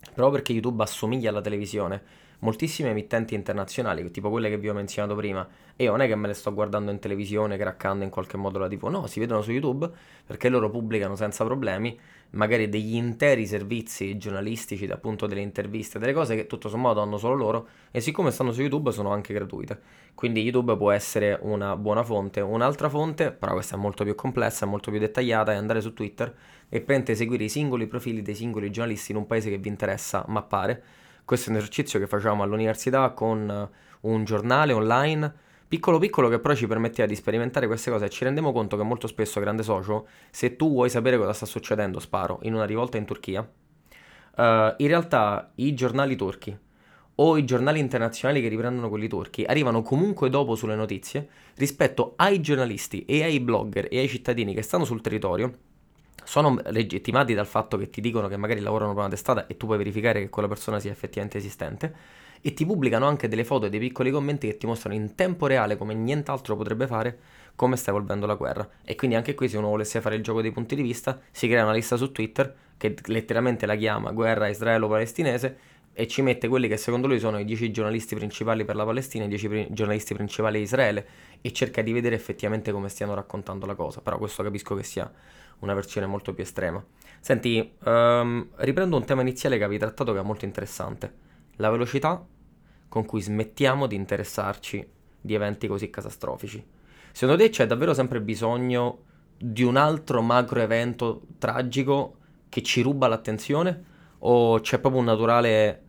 proprio 0.00 0.30
perché 0.30 0.52
YouTube 0.52 0.82
assomiglia 0.82 1.30
alla 1.30 1.40
televisione, 1.40 2.02
moltissime 2.40 2.90
emittenti 2.90 3.34
internazionali, 3.34 4.10
tipo 4.10 4.30
quelle 4.30 4.48
che 4.48 4.58
vi 4.58 4.68
ho 4.68 4.74
menzionato 4.74 5.14
prima, 5.14 5.46
e 5.80 5.84
io 5.84 5.92
non 5.92 6.02
è 6.02 6.06
che 6.06 6.14
me 6.14 6.26
le 6.26 6.34
sto 6.34 6.52
guardando 6.52 6.90
in 6.90 6.98
televisione, 6.98 7.56
craccando 7.56 8.04
in 8.04 8.10
qualche 8.10 8.36
modo 8.36 8.58
la 8.58 8.68
TV, 8.68 8.88
no, 8.88 9.06
si 9.06 9.18
vedono 9.18 9.40
su 9.40 9.50
YouTube 9.50 9.90
perché 10.26 10.50
loro 10.50 10.68
pubblicano 10.68 11.16
senza 11.16 11.42
problemi 11.42 11.98
magari 12.32 12.68
degli 12.68 12.96
interi 12.96 13.46
servizi 13.46 14.18
giornalistici, 14.18 14.84
appunto 14.84 15.26
delle 15.26 15.40
interviste, 15.40 15.98
delle 15.98 16.12
cose 16.12 16.36
che 16.36 16.46
tutto 16.46 16.68
sommato 16.68 17.00
hanno 17.00 17.16
solo 17.16 17.34
loro 17.34 17.68
e 17.90 18.02
siccome 18.02 18.30
stanno 18.30 18.52
su 18.52 18.60
YouTube 18.60 18.92
sono 18.92 19.10
anche 19.10 19.32
gratuite. 19.32 19.80
Quindi 20.14 20.42
YouTube 20.42 20.76
può 20.76 20.90
essere 20.90 21.38
una 21.40 21.74
buona 21.76 22.04
fonte. 22.04 22.42
Un'altra 22.42 22.90
fonte, 22.90 23.32
però 23.32 23.54
questa 23.54 23.76
è 23.76 23.78
molto 23.78 24.04
più 24.04 24.14
complessa, 24.14 24.66
molto 24.66 24.90
più 24.90 25.00
dettagliata, 25.00 25.52
è 25.52 25.56
andare 25.56 25.80
su 25.80 25.94
Twitter 25.94 26.36
e 26.68 26.82
prendere 26.82 27.14
seguire 27.14 27.44
i 27.44 27.48
singoli 27.48 27.86
profili 27.86 28.20
dei 28.20 28.34
singoli 28.34 28.70
giornalisti 28.70 29.12
in 29.12 29.16
un 29.16 29.26
paese 29.26 29.48
che 29.48 29.56
vi 29.56 29.68
interessa 29.68 30.26
mappare 30.28 30.82
questo 31.30 31.50
è 31.50 31.52
un 31.52 31.58
esercizio 31.58 32.00
che 32.00 32.08
facciamo 32.08 32.42
all'università 32.42 33.10
con 33.10 33.70
un 34.00 34.24
giornale 34.24 34.72
online, 34.72 35.32
piccolo 35.70 36.00
piccolo 36.00 36.28
che 36.28 36.40
però 36.40 36.52
ci 36.52 36.66
permetteva 36.66 37.06
di 37.06 37.14
sperimentare 37.14 37.68
queste 37.68 37.92
cose. 37.92 38.06
E 38.06 38.10
ci 38.10 38.24
rendiamo 38.24 38.50
conto 38.50 38.76
che 38.76 38.82
molto 38.82 39.06
spesso, 39.06 39.38
grande 39.38 39.62
socio, 39.62 40.08
se 40.30 40.56
tu 40.56 40.72
vuoi 40.72 40.90
sapere 40.90 41.16
cosa 41.16 41.32
sta 41.32 41.46
succedendo, 41.46 42.00
sparo, 42.00 42.40
in 42.42 42.54
una 42.54 42.64
rivolta 42.64 42.96
in 42.96 43.04
Turchia, 43.04 43.40
uh, 43.40 44.42
in 44.42 44.86
realtà 44.88 45.52
i 45.54 45.72
giornali 45.72 46.16
turchi 46.16 46.58
o 47.14 47.36
i 47.36 47.44
giornali 47.44 47.78
internazionali 47.78 48.40
che 48.40 48.48
riprendono 48.48 48.88
quelli 48.88 49.06
turchi 49.06 49.44
arrivano 49.44 49.82
comunque 49.82 50.28
dopo 50.28 50.56
sulle 50.56 50.74
notizie 50.74 51.28
rispetto 51.56 52.14
ai 52.16 52.40
giornalisti 52.40 53.04
e 53.04 53.22
ai 53.22 53.38
blogger 53.38 53.86
e 53.90 53.98
ai 53.98 54.08
cittadini 54.08 54.54
che 54.54 54.62
stanno 54.62 54.84
sul 54.84 55.02
territorio 55.02 55.52
sono 56.24 56.58
legittimati 56.64 57.34
dal 57.34 57.46
fatto 57.46 57.76
che 57.76 57.90
ti 57.90 58.00
dicono 58.00 58.26
che 58.26 58.36
magari 58.36 58.60
lavorano 58.60 58.92
per 58.92 59.00
una 59.00 59.10
testata 59.10 59.46
e 59.46 59.56
tu 59.56 59.66
puoi 59.66 59.78
verificare 59.78 60.20
che 60.20 60.28
quella 60.30 60.48
persona 60.48 60.80
sia 60.80 60.90
effettivamente 60.90 61.38
esistente 61.38 61.94
e 62.40 62.54
ti 62.54 62.64
pubblicano 62.64 63.06
anche 63.06 63.28
delle 63.28 63.44
foto 63.44 63.66
e 63.66 63.70
dei 63.70 63.80
piccoli 63.80 64.10
commenti 64.10 64.46
che 64.46 64.56
ti 64.56 64.66
mostrano 64.66 64.94
in 64.94 65.14
tempo 65.14 65.46
reale 65.46 65.76
come 65.76 65.94
nient'altro 65.94 66.56
potrebbe 66.56 66.86
fare 66.86 67.18
come 67.54 67.76
sta 67.76 67.90
evolvendo 67.90 68.26
la 68.26 68.34
guerra. 68.34 68.68
E 68.84 68.94
quindi 68.94 69.16
anche 69.16 69.34
qui 69.34 69.48
se 69.48 69.58
uno 69.58 69.68
volesse 69.68 70.00
fare 70.00 70.16
il 70.16 70.22
gioco 70.22 70.40
dei 70.40 70.50
punti 70.50 70.74
di 70.74 70.82
vista 70.82 71.20
si 71.30 71.46
crea 71.46 71.64
una 71.64 71.72
lista 71.72 71.96
su 71.96 72.10
Twitter 72.12 72.54
che 72.76 72.94
letteralmente 73.06 73.66
la 73.66 73.76
chiama 73.76 74.12
guerra 74.12 74.48
israelo-palestinese 74.48 75.58
e 75.92 76.06
ci 76.06 76.22
mette 76.22 76.48
quelli 76.48 76.68
che 76.68 76.78
secondo 76.78 77.06
lui 77.06 77.18
sono 77.18 77.38
i 77.38 77.44
10 77.44 77.70
giornalisti 77.70 78.14
principali 78.14 78.64
per 78.64 78.76
la 78.76 78.84
Palestina 78.84 79.24
e 79.24 79.26
i 79.26 79.30
10 79.30 79.48
pri- 79.48 79.66
giornalisti 79.70 80.14
principali 80.14 80.56
di 80.58 80.64
Israele 80.64 81.06
e 81.42 81.52
cerca 81.52 81.82
di 81.82 81.92
vedere 81.92 82.14
effettivamente 82.14 82.72
come 82.72 82.88
stiano 82.88 83.12
raccontando 83.14 83.66
la 83.66 83.74
cosa. 83.74 84.00
Però 84.00 84.16
questo 84.16 84.42
capisco 84.42 84.74
che 84.74 84.82
sia 84.82 85.12
una 85.58 85.74
versione 85.74 86.06
molto 86.06 86.32
più 86.32 86.42
estrema. 86.42 86.82
Senti, 87.20 87.72
um, 87.84 88.48
riprendo 88.56 88.96
un 88.96 89.04
tema 89.04 89.20
iniziale 89.20 89.58
che 89.58 89.64
avevi 89.64 89.78
trattato 89.78 90.14
che 90.14 90.20
è 90.20 90.22
molto 90.22 90.46
interessante, 90.46 91.12
la 91.60 91.70
velocità 91.70 92.24
con 92.88 93.04
cui 93.04 93.20
smettiamo 93.20 93.86
di 93.86 93.94
interessarci 93.94 94.86
di 95.20 95.34
eventi 95.34 95.68
così 95.68 95.90
catastrofici. 95.90 96.64
Secondo 97.12 97.42
te 97.42 97.50
c'è 97.50 97.66
davvero 97.66 97.94
sempre 97.94 98.20
bisogno 98.20 99.04
di 99.36 99.62
un 99.62 99.76
altro 99.76 100.22
macro 100.22 100.60
evento 100.60 101.22
tragico 101.38 102.16
che 102.48 102.62
ci 102.62 102.82
ruba 102.82 103.06
l'attenzione 103.06 103.84
o 104.18 104.60
c'è 104.60 104.78
proprio 104.78 105.00
un 105.00 105.06
naturale 105.06 105.82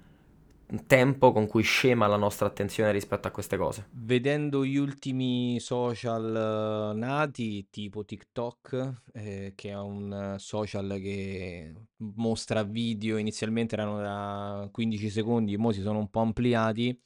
tempo 0.86 1.32
con 1.32 1.48
cui 1.48 1.64
scema 1.64 2.08
la 2.08 2.16
nostra 2.16 2.48
attenzione 2.48 2.92
rispetto 2.92 3.28
a 3.28 3.32
queste 3.32 3.58
cose. 3.58 3.88
Vedendo 3.92 4.66
gli 4.66 4.78
ultimi 4.78 5.60
social 5.60 6.94
uh, 6.94 6.98
nati, 6.98 7.68
tipo 7.70 8.06
TikTok, 8.06 9.02
eh, 9.14 9.54
che 9.56 9.70
è 9.70 9.78
un 9.78 10.36
social 10.38 10.98
che 11.00 11.74
mostra 12.16 12.64
video, 12.64 13.18
inizialmente 13.18 13.76
erano 13.76 14.00
da 14.00 14.70
15 14.72 15.10
secondi, 15.10 15.56
ora 15.56 15.74
si 15.74 15.82
sono 15.82 16.00
un 16.00 16.10
po' 16.10 16.22
ampliati, 16.22 16.98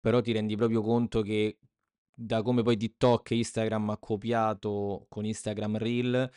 però 0.00 0.20
ti 0.20 0.32
rendi 0.32 0.56
proprio 0.56 0.82
conto 0.82 1.22
che 1.22 1.58
da 2.18 2.42
come 2.42 2.62
poi 2.62 2.76
TikTok 2.76 3.30
e 3.30 3.36
Instagram 3.36 3.90
ha 3.90 3.98
copiato 3.98 5.06
con 5.08 5.26
Instagram 5.26 5.76
Reel, 5.76 6.30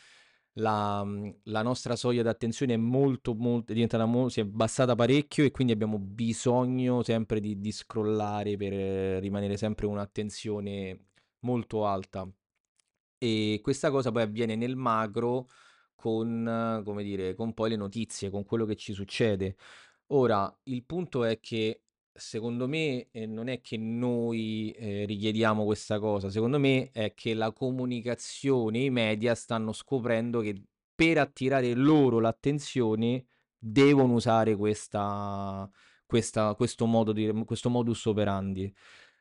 la, 0.54 1.02
mhmm, 1.04 1.40
la 1.44 1.62
nostra 1.62 1.96
soglia 1.96 2.22
d'attenzione 2.22 2.74
è 2.74 2.76
molto, 2.76 3.34
molto, 3.34 3.70
è 3.72 3.74
diventata 3.74 4.04
mo- 4.06 4.28
si 4.28 4.40
è 4.40 4.42
abbassata 4.42 4.94
parecchio 4.94 5.44
e 5.44 5.50
quindi 5.50 5.72
abbiamo 5.72 5.98
bisogno 5.98 7.02
sempre 7.02 7.40
di, 7.40 7.60
di 7.60 7.72
scrollare 7.72 8.56
per 8.56 8.72
rimanere 9.22 9.56
sempre 9.56 9.86
un'attenzione 9.86 11.06
molto 11.40 11.86
alta. 11.86 12.28
E 13.18 13.60
questa 13.62 13.90
cosa 13.90 14.10
poi 14.12 14.22
avviene 14.22 14.56
nel 14.56 14.76
macro 14.76 15.46
con, 15.94 16.82
come 16.84 17.02
dire, 17.02 17.34
con 17.34 17.52
poi 17.54 17.70
le 17.70 17.76
notizie, 17.76 18.30
con 18.30 18.44
quello 18.44 18.64
che 18.64 18.76
ci 18.76 18.92
succede. 18.94 19.56
Ora, 20.08 20.52
il 20.64 20.84
punto 20.84 21.24
è 21.24 21.38
che 21.40 21.82
secondo 22.12 22.66
me 22.68 23.08
eh, 23.10 23.26
non 23.26 23.48
è 23.48 23.60
che 23.60 23.76
noi 23.76 24.70
eh, 24.72 25.04
richiediamo 25.06 25.64
questa 25.64 25.98
cosa, 25.98 26.30
secondo 26.30 26.58
me 26.58 26.90
è 26.92 27.14
che 27.14 27.34
la 27.34 27.52
comunicazione, 27.52 28.80
i 28.80 28.90
media 28.90 29.34
stanno 29.34 29.72
scoprendo 29.72 30.40
che 30.40 30.62
per 30.94 31.18
attirare 31.18 31.72
loro 31.74 32.18
l'attenzione 32.20 33.24
devono 33.58 34.14
usare 34.14 34.56
questa, 34.56 35.68
questa, 36.06 36.54
questo, 36.54 36.86
modo 36.86 37.12
di, 37.12 37.30
questo 37.44 37.70
modus 37.70 38.04
operandi. 38.06 38.72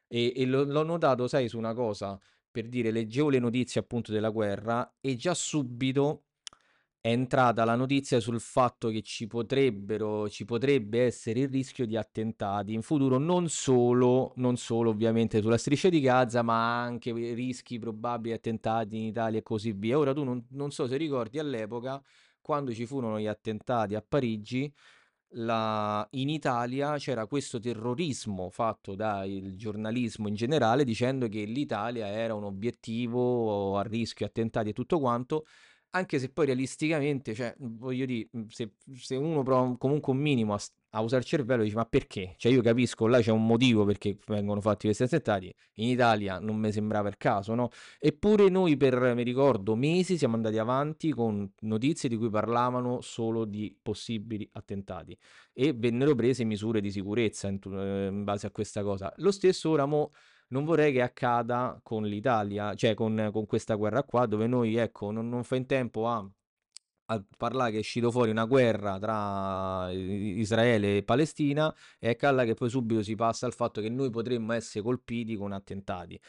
E, 0.08 0.34
e 0.36 0.46
l'ho, 0.46 0.64
l'ho 0.64 0.84
notato, 0.84 1.28
sai, 1.28 1.48
su 1.48 1.58
una 1.58 1.74
cosa, 1.74 2.20
per 2.50 2.68
dire, 2.68 2.92
leggevo 2.92 3.30
le 3.30 3.40
notizie 3.40 3.82
appunto 3.82 4.12
della 4.12 4.30
guerra 4.30 4.96
e 5.00 5.16
già 5.16 5.34
subito 5.34 6.24
è 7.02 7.10
entrata 7.10 7.64
la 7.64 7.76
notizia 7.76 8.20
sul 8.20 8.42
fatto 8.42 8.90
che 8.90 9.02
ci 9.02 9.26
potrebbero, 9.26 10.28
ci 10.30 10.44
potrebbe 10.44 11.06
essere 11.06 11.42
il 11.42 11.50
rischio 11.50 11.86
di 11.86 11.96
attentati 11.96 12.74
in 12.74 12.82
futuro, 12.82 13.18
non 13.18 13.48
solo, 13.48 14.34
non 14.36 14.58
solo 14.58 14.90
ovviamente 14.90 15.42
sulla 15.42 15.58
striscia 15.58 15.88
di 15.88 16.02
Gaza, 16.02 16.42
ma 16.42 16.82
anche 16.82 17.14
rischi 17.14 17.80
probabili 17.80 18.34
attentati 18.34 18.98
in 18.98 19.04
Italia 19.06 19.40
e 19.40 19.44
così 19.44 19.72
via. 19.72 19.98
Ora 19.98 20.14
tu 20.14 20.24
non, 20.24 20.46
non 20.52 20.72
so 20.72 20.88
se 20.88 20.98
ricordi 20.98 21.40
all'epoca, 21.40 22.02
quando 22.42 22.74
ci 22.74 22.86
furono 22.86 23.18
gli 23.20 23.28
attentati 23.28 23.96
a 23.96 24.04
Parigi, 24.06 24.72
la, 25.34 26.06
in 26.12 26.30
Italia 26.30 26.98
c'era 26.98 27.28
questo 27.28 27.60
terrorismo 27.60 28.50
fatto 28.50 28.96
dal 28.96 29.54
giornalismo 29.56 30.28
in 30.28 30.34
generale 30.34 30.84
dicendo 30.84 31.28
che 31.28 31.44
l'Italia 31.44 32.08
era 32.08 32.34
un 32.34 32.46
obiettivo 32.46 33.78
a 33.78 33.84
rischio 33.84 34.26
attentati 34.26 34.70
e 34.70 34.74
tutto 34.74 35.00
quanto 35.00 35.46
anche 35.92 36.20
se 36.20 36.30
poi 36.30 36.46
realisticamente, 36.46 37.34
cioè, 37.34 37.56
voglio 37.58 38.06
dire, 38.06 38.30
se, 38.50 38.74
se 38.96 39.16
uno 39.16 39.42
prova 39.44 39.76
comunque 39.78 40.14
un 40.14 40.20
minimo 40.20 40.54
a, 40.54 40.60
a, 40.92 41.02
usare 41.02 41.22
il 41.22 41.28
cervello, 41.28 41.64
dice 41.64 41.76
ma 41.76 41.86
perché? 41.86 42.36
Cioè 42.38 42.52
io 42.52 42.62
capisco, 42.62 43.08
là 43.08 43.20
c'è 43.20 43.32
un 43.32 43.46
motivo 43.46 43.86
perché 43.86 44.18
vengono 44.28 44.62
fatti 44.62 44.86
questi 44.86 45.04
attentati, 45.04 45.54
in 45.76 45.90
Italia 45.90 46.40
non 46.40 46.58
mi 46.58 46.72
sembrava 46.72 47.10
il 47.10 47.18
caso, 47.18 47.56
no? 47.56 47.70
Eppure 47.98 48.50
noi 48.50 48.78
per, 48.78 49.14
mi 49.16 49.24
ricordo, 49.24 49.76
mesi 49.76 50.18
siamo 50.18 50.36
andati 50.36 50.58
avanti 50.60 51.12
con 51.12 51.52
notizie 51.62 52.08
di 52.08 52.18
cui 52.18 52.30
parlavano 52.30 53.02
solo 53.02 53.46
di 53.46 53.76
possibili 53.82 54.48
attentati 54.54 55.18
e 55.54 55.74
vennero 55.74 56.14
prese 56.14 56.44
misure 56.44 56.82
di 56.82 56.92
sicurezza 56.92 57.48
in, 57.48 57.60
in 57.64 58.24
base 58.24 58.46
a 58.46 58.52
questa 58.52 58.84
cosa. 58.84 59.12
Lo 59.18 59.32
stesso 59.32 59.72
ora 59.72 59.86
mo 59.86 60.12
non 60.50 60.66
vorrei 60.66 60.92
che 60.94 61.02
accada 61.02 61.80
con 61.84 62.04
l'Italia, 62.06 62.74
cioè 62.76 62.94
con, 62.94 63.30
con 63.32 63.46
questa 63.46 63.76
guerra 63.76 64.04
qua, 64.04 64.26
dove 64.26 64.48
noi, 64.48 64.76
ecco, 64.76 65.12
non, 65.12 65.30
non 65.30 65.44
fa 65.44 65.56
in 65.56 65.66
tempo 65.66 66.08
a 66.08 66.28
a 67.12 67.24
parlare 67.38 67.72
che 67.72 67.78
è 67.78 67.80
uscito 67.80 68.12
fuori 68.12 68.30
una 68.32 68.46
guerra 68.46 69.00
tra 69.00 69.90
Israele 69.92 70.98
e 70.98 71.04
Palestina 71.04 71.74
e 71.98 72.10
ecco 72.10 72.28
alla 72.28 72.44
che 72.46 72.54
poi 72.54 72.70
subito 72.70 73.02
si 73.04 73.16
passa 73.16 73.46
al 73.46 73.54
fatto 73.54 73.82
che 73.82 73.90
noi 73.90 74.10
potremmo 74.10 74.54
essere 74.54 74.84
colpiti 74.84 75.36
con 75.36 75.52
attentati. 75.52 76.20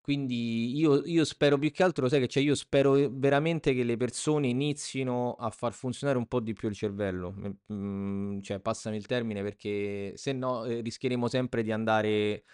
Quindi 0.00 0.76
io, 0.76 1.04
io 1.04 1.24
spero 1.24 1.58
più 1.58 1.72
che 1.72 1.82
altro, 1.82 2.08
sai 2.08 2.20
che 2.20 2.26
c'è, 2.28 2.38
io 2.40 2.54
spero 2.54 2.92
veramente 3.10 3.74
che 3.74 3.82
le 3.82 3.96
persone 3.96 4.46
inizino 4.46 5.34
a 5.34 5.50
far 5.50 5.72
funzionare 5.72 6.16
un 6.16 6.28
po' 6.28 6.38
di 6.38 6.52
più 6.52 6.68
il 6.68 6.76
cervello, 6.76 7.34
mm, 7.72 8.40
cioè 8.40 8.60
passami 8.60 8.96
il 8.98 9.06
termine 9.06 9.42
perché 9.42 10.12
se 10.16 10.32
no 10.32 10.64
eh, 10.64 10.80
rischieremo 10.80 11.26
sempre 11.26 11.64
di 11.64 11.72
andare 11.72 12.44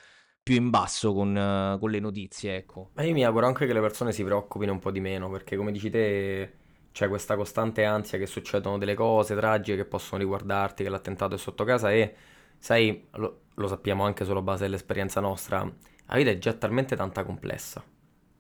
più 0.43 0.57
in 0.57 0.71
basso 0.71 1.15
con, 1.15 1.35
uh, 1.35 1.79
con 1.79 1.91
le 1.91 2.01
notizie, 2.01 2.57
ecco. 2.57 2.91
Ma 2.95 3.05
io 3.05 3.13
mi 3.13 3.25
auguro 3.25 3.47
anche 3.47 3.67
che 3.67 3.73
le 3.73 3.81
persone 3.81 4.13
si 4.13 4.25
preoccupino 4.25 4.73
un 4.73 4.81
po' 4.81 4.91
di 4.91 5.01
meno, 5.01 5.31
perché 5.31 5.57
come 5.57 5.71
dici 5.71 5.89
te 5.89 6.53
c'è 6.91 7.09
questa 7.09 7.37
costante 7.37 7.85
ansia 7.85 8.19
che 8.19 8.27
succedono 8.27 8.77
delle 8.77 8.95
cose 8.95 9.35
tragiche 9.37 9.77
che 9.77 9.85
possono 9.85 10.21
riguardarti, 10.21 10.83
che 10.83 10.89
l'attentato 10.89 11.37
è 11.37 11.39
sotto 11.39 11.65
casa 11.65 11.93
e, 11.93 12.15
sai, 12.59 13.07
lo, 13.13 13.43
lo 13.55 13.69
sappiamo 13.69 14.05
anche 14.05 14.25
sulla 14.25 14.43
base 14.43 14.65
dell'esperienza 14.65 15.21
nostra, 15.21 15.61
la 15.61 16.17
vita 16.17 16.31
è 16.31 16.39
già 16.39 16.53
talmente 16.53 16.97
tanta 16.97 17.25
complessa, 17.25 17.83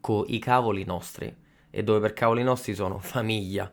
con 0.00 0.24
i 0.26 0.38
cavoli 0.38 0.84
nostri, 0.84 1.34
e 1.70 1.82
dove 1.82 2.00
per 2.00 2.12
cavoli 2.12 2.42
nostri 2.42 2.74
sono 2.74 2.98
famiglia, 2.98 3.72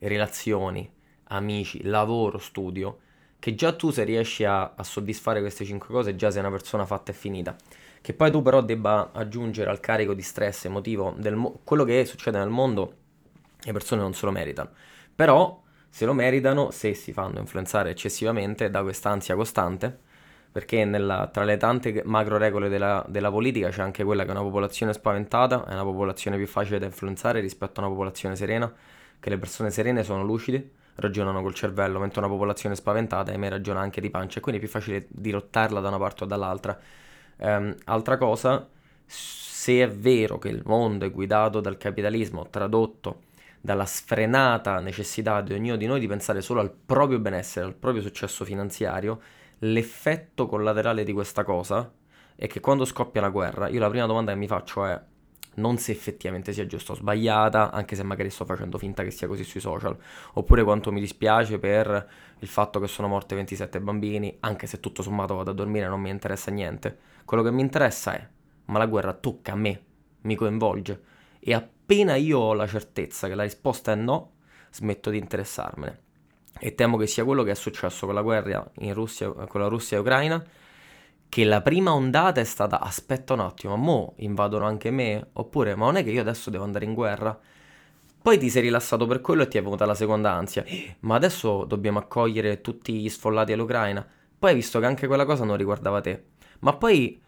relazioni, 0.00 0.90
amici, 1.28 1.82
lavoro, 1.84 2.38
studio, 2.38 2.98
che 3.38 3.54
già 3.54 3.72
tu 3.72 3.90
se 3.90 4.04
riesci 4.04 4.44
a, 4.44 4.74
a 4.74 4.82
soddisfare 4.82 5.40
queste 5.40 5.64
cinque 5.64 5.88
cose 5.88 6.16
già 6.16 6.30
sei 6.30 6.40
una 6.40 6.50
persona 6.50 6.86
fatta 6.86 7.12
e 7.12 7.14
finita. 7.14 7.56
Che 8.00 8.14
poi 8.14 8.30
tu 8.30 8.42
però 8.42 8.62
debba 8.62 9.10
aggiungere 9.12 9.70
al 9.70 9.80
carico 9.80 10.14
di 10.14 10.22
stress 10.22 10.64
emotivo 10.64 11.14
mo- 11.34 11.60
quello 11.64 11.84
che 11.84 12.04
succede 12.04 12.38
nel 12.38 12.48
mondo, 12.48 12.94
le 13.60 13.72
persone 13.72 14.00
non 14.00 14.14
se 14.14 14.26
lo 14.26 14.32
meritano. 14.32 14.70
Però 15.14 15.62
se 15.88 16.04
lo 16.04 16.12
meritano 16.12 16.70
se 16.70 16.94
si 16.94 17.12
fanno 17.12 17.38
influenzare 17.38 17.90
eccessivamente 17.90 18.70
da 18.70 18.82
quest'ansia 18.82 19.34
costante, 19.34 20.06
perché 20.50 20.84
nella, 20.84 21.28
tra 21.32 21.44
le 21.44 21.56
tante 21.56 22.02
macro 22.04 22.36
regole 22.36 22.68
della, 22.68 23.04
della, 23.08 23.30
politica 23.30 23.68
c'è 23.68 23.82
anche 23.82 24.04
quella 24.04 24.24
che 24.24 24.30
una 24.30 24.42
popolazione 24.42 24.92
spaventata 24.92 25.64
è 25.66 25.72
una 25.72 25.82
popolazione 25.82 26.36
più 26.36 26.46
facile 26.46 26.78
da 26.78 26.86
influenzare 26.86 27.40
rispetto 27.40 27.80
a 27.80 27.84
una 27.84 27.92
popolazione 27.92 28.34
serena, 28.36 28.72
che 29.20 29.30
le 29.30 29.38
persone 29.38 29.70
serene 29.70 30.02
sono 30.02 30.22
lucide, 30.24 30.70
ragionano 30.98 31.42
col 31.42 31.54
cervello, 31.54 31.98
mentre 31.98 32.20
una 32.20 32.28
popolazione 32.28 32.74
spaventata, 32.74 33.30
ahimè, 33.30 33.48
ragiona 33.48 33.80
anche 33.80 34.00
di 34.00 34.10
pancia, 34.10 34.40
quindi 34.40 34.60
è 34.60 34.64
più 34.64 34.72
facile 34.72 35.06
dirottarla 35.08 35.80
da 35.80 35.88
una 35.88 35.98
parte 35.98 36.24
o 36.24 36.26
dall'altra. 36.26 36.78
Um, 37.36 37.74
altra 37.84 38.16
cosa, 38.16 38.68
se 39.06 39.82
è 39.82 39.88
vero 39.88 40.38
che 40.38 40.48
il 40.48 40.62
mondo 40.64 41.04
è 41.06 41.10
guidato 41.10 41.60
dal 41.60 41.76
capitalismo, 41.76 42.48
tradotto 42.50 43.22
dalla 43.60 43.86
sfrenata 43.86 44.80
necessità 44.80 45.40
di 45.40 45.52
ognuno 45.52 45.76
di 45.76 45.86
noi 45.86 46.00
di 46.00 46.06
pensare 46.06 46.40
solo 46.40 46.60
al 46.60 46.70
proprio 46.70 47.18
benessere, 47.20 47.66
al 47.66 47.74
proprio 47.74 48.02
successo 48.02 48.44
finanziario, 48.44 49.20
l'effetto 49.60 50.46
collaterale 50.46 51.04
di 51.04 51.12
questa 51.12 51.44
cosa 51.44 51.92
è 52.34 52.46
che 52.46 52.60
quando 52.60 52.84
scoppia 52.84 53.20
la 53.20 53.30
guerra, 53.30 53.68
io 53.68 53.80
la 53.80 53.88
prima 53.88 54.06
domanda 54.06 54.32
che 54.32 54.38
mi 54.38 54.46
faccio 54.46 54.84
è 54.84 55.00
non 55.58 55.76
se 55.76 55.92
effettivamente 55.92 56.52
sia 56.52 56.66
giusta 56.66 56.92
o 56.92 56.94
sbagliata, 56.94 57.70
anche 57.70 57.94
se 57.94 58.02
magari 58.02 58.30
sto 58.30 58.44
facendo 58.44 58.78
finta 58.78 59.02
che 59.02 59.10
sia 59.10 59.26
così 59.26 59.44
sui 59.44 59.60
social, 59.60 59.96
oppure 60.34 60.64
quanto 60.64 60.90
mi 60.90 61.00
dispiace 61.00 61.58
per 61.58 62.08
il 62.38 62.48
fatto 62.48 62.80
che 62.80 62.86
sono 62.86 63.08
morte 63.08 63.34
27 63.34 63.80
bambini, 63.80 64.36
anche 64.40 64.66
se 64.66 64.80
tutto 64.80 65.02
sommato 65.02 65.34
vado 65.34 65.50
a 65.50 65.54
dormire 65.54 65.86
e 65.86 65.88
non 65.88 66.00
mi 66.00 66.10
interessa 66.10 66.50
niente. 66.50 66.98
Quello 67.24 67.42
che 67.42 67.50
mi 67.50 67.60
interessa 67.60 68.14
è, 68.14 68.26
ma 68.66 68.78
la 68.78 68.86
guerra 68.86 69.12
tocca 69.12 69.52
a 69.52 69.56
me, 69.56 69.82
mi 70.22 70.34
coinvolge, 70.34 71.02
e 71.40 71.52
appena 71.52 72.14
io 72.16 72.38
ho 72.38 72.54
la 72.54 72.66
certezza 72.66 73.28
che 73.28 73.34
la 73.34 73.42
risposta 73.42 73.92
è 73.92 73.94
no, 73.96 74.32
smetto 74.70 75.10
di 75.10 75.18
interessarmene. 75.18 76.06
E 76.60 76.74
temo 76.74 76.96
che 76.96 77.06
sia 77.06 77.24
quello 77.24 77.42
che 77.42 77.52
è 77.52 77.54
successo 77.54 78.06
con 78.06 78.14
la 78.14 78.22
guerra 78.22 78.68
in 78.78 78.92
Russia, 78.94 79.30
con 79.30 79.60
la 79.60 79.68
Russia 79.68 79.96
e 79.96 80.00
Ucraina, 80.00 80.44
che 81.28 81.44
la 81.44 81.60
prima 81.60 81.92
ondata 81.92 82.40
è 82.40 82.44
stata 82.44 82.80
aspetta 82.80 83.34
un 83.34 83.40
attimo, 83.40 83.76
mo 83.76 84.14
invadono 84.16 84.66
anche 84.66 84.90
me? 84.90 85.28
Oppure 85.34 85.74
ma 85.74 85.86
non 85.86 85.96
è 85.96 86.04
che 86.04 86.10
io 86.10 86.20
adesso 86.20 86.50
devo 86.50 86.64
andare 86.64 86.84
in 86.84 86.94
guerra? 86.94 87.38
Poi 88.20 88.38
ti 88.38 88.50
sei 88.50 88.62
rilassato 88.62 89.06
per 89.06 89.20
quello 89.20 89.42
e 89.42 89.48
ti 89.48 89.58
è 89.58 89.62
venuta 89.62 89.86
la 89.86 89.94
seconda 89.94 90.32
ansia. 90.32 90.64
Ma 91.00 91.14
adesso 91.14 91.64
dobbiamo 91.64 91.98
accogliere 91.98 92.60
tutti 92.60 92.92
gli 92.94 93.08
sfollati 93.08 93.52
all'Ucraina. 93.52 94.06
Poi 94.38 94.50
hai 94.50 94.56
visto 94.56 94.80
che 94.80 94.86
anche 94.86 95.06
quella 95.06 95.24
cosa 95.24 95.44
non 95.44 95.56
riguardava 95.56 96.00
te. 96.00 96.24
Ma 96.60 96.74
poi 96.74 97.20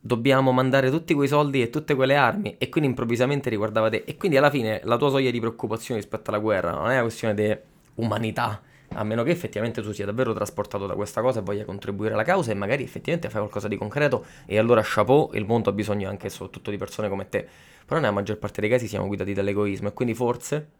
dobbiamo 0.00 0.52
mandare 0.52 0.90
tutti 0.90 1.14
quei 1.14 1.28
soldi 1.28 1.62
e 1.62 1.70
tutte 1.70 1.94
quelle 1.94 2.16
armi 2.16 2.56
e 2.58 2.68
quindi 2.68 2.88
improvvisamente 2.88 3.50
riguardava 3.50 3.88
te. 3.90 4.04
E 4.06 4.16
quindi 4.16 4.36
alla 4.36 4.50
fine 4.50 4.80
la 4.84 4.96
tua 4.96 5.10
soglia 5.10 5.30
di 5.30 5.40
preoccupazione 5.40 6.00
rispetto 6.00 6.30
alla 6.30 6.38
guerra 6.38 6.70
non 6.72 6.88
è 6.88 6.92
una 6.92 7.02
questione 7.02 7.34
di 7.34 7.56
umanità 7.96 8.60
a 8.94 9.04
meno 9.04 9.22
che 9.22 9.30
effettivamente 9.30 9.82
tu 9.82 9.92
sia 9.92 10.06
davvero 10.06 10.32
trasportato 10.32 10.86
da 10.86 10.94
questa 10.94 11.20
cosa 11.20 11.40
e 11.40 11.42
voglia 11.42 11.64
contribuire 11.64 12.14
alla 12.14 12.22
causa 12.22 12.50
e 12.50 12.54
magari 12.54 12.82
effettivamente 12.82 13.28
fai 13.28 13.40
qualcosa 13.40 13.68
di 13.68 13.76
concreto 13.76 14.24
e 14.46 14.58
allora 14.58 14.82
chapeau, 14.84 15.30
il 15.34 15.44
mondo 15.44 15.70
ha 15.70 15.72
bisogno 15.72 16.08
anche 16.08 16.26
e 16.26 16.30
soprattutto 16.30 16.70
di 16.70 16.76
persone 16.76 17.08
come 17.08 17.28
te. 17.28 17.46
Però 17.84 18.00
nella 18.00 18.12
maggior 18.12 18.38
parte 18.38 18.60
dei 18.60 18.70
casi 18.70 18.86
siamo 18.88 19.06
guidati 19.06 19.32
dall'egoismo 19.32 19.88
e 19.88 19.92
quindi 19.92 20.14
forse 20.14 20.70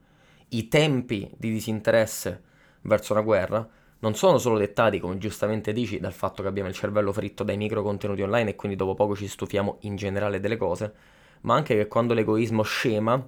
i 0.48 0.68
tempi 0.68 1.30
di 1.36 1.50
disinteresse 1.50 2.42
verso 2.82 3.12
una 3.12 3.22
guerra 3.22 3.68
non 3.98 4.14
sono 4.14 4.38
solo 4.38 4.58
dettati, 4.58 5.00
come 5.00 5.18
giustamente 5.18 5.72
dici, 5.72 5.98
dal 5.98 6.12
fatto 6.12 6.42
che 6.42 6.48
abbiamo 6.48 6.68
il 6.68 6.74
cervello 6.74 7.12
fritto 7.12 7.42
dai 7.42 7.56
micro 7.56 7.82
contenuti 7.82 8.22
online 8.22 8.50
e 8.50 8.54
quindi 8.54 8.76
dopo 8.76 8.94
poco 8.94 9.16
ci 9.16 9.26
stufiamo 9.26 9.78
in 9.80 9.96
generale 9.96 10.38
delle 10.38 10.56
cose, 10.56 10.92
ma 11.42 11.54
anche 11.54 11.74
che 11.76 11.86
quando 11.86 12.12
l'egoismo 12.12 12.62
scema 12.62 13.26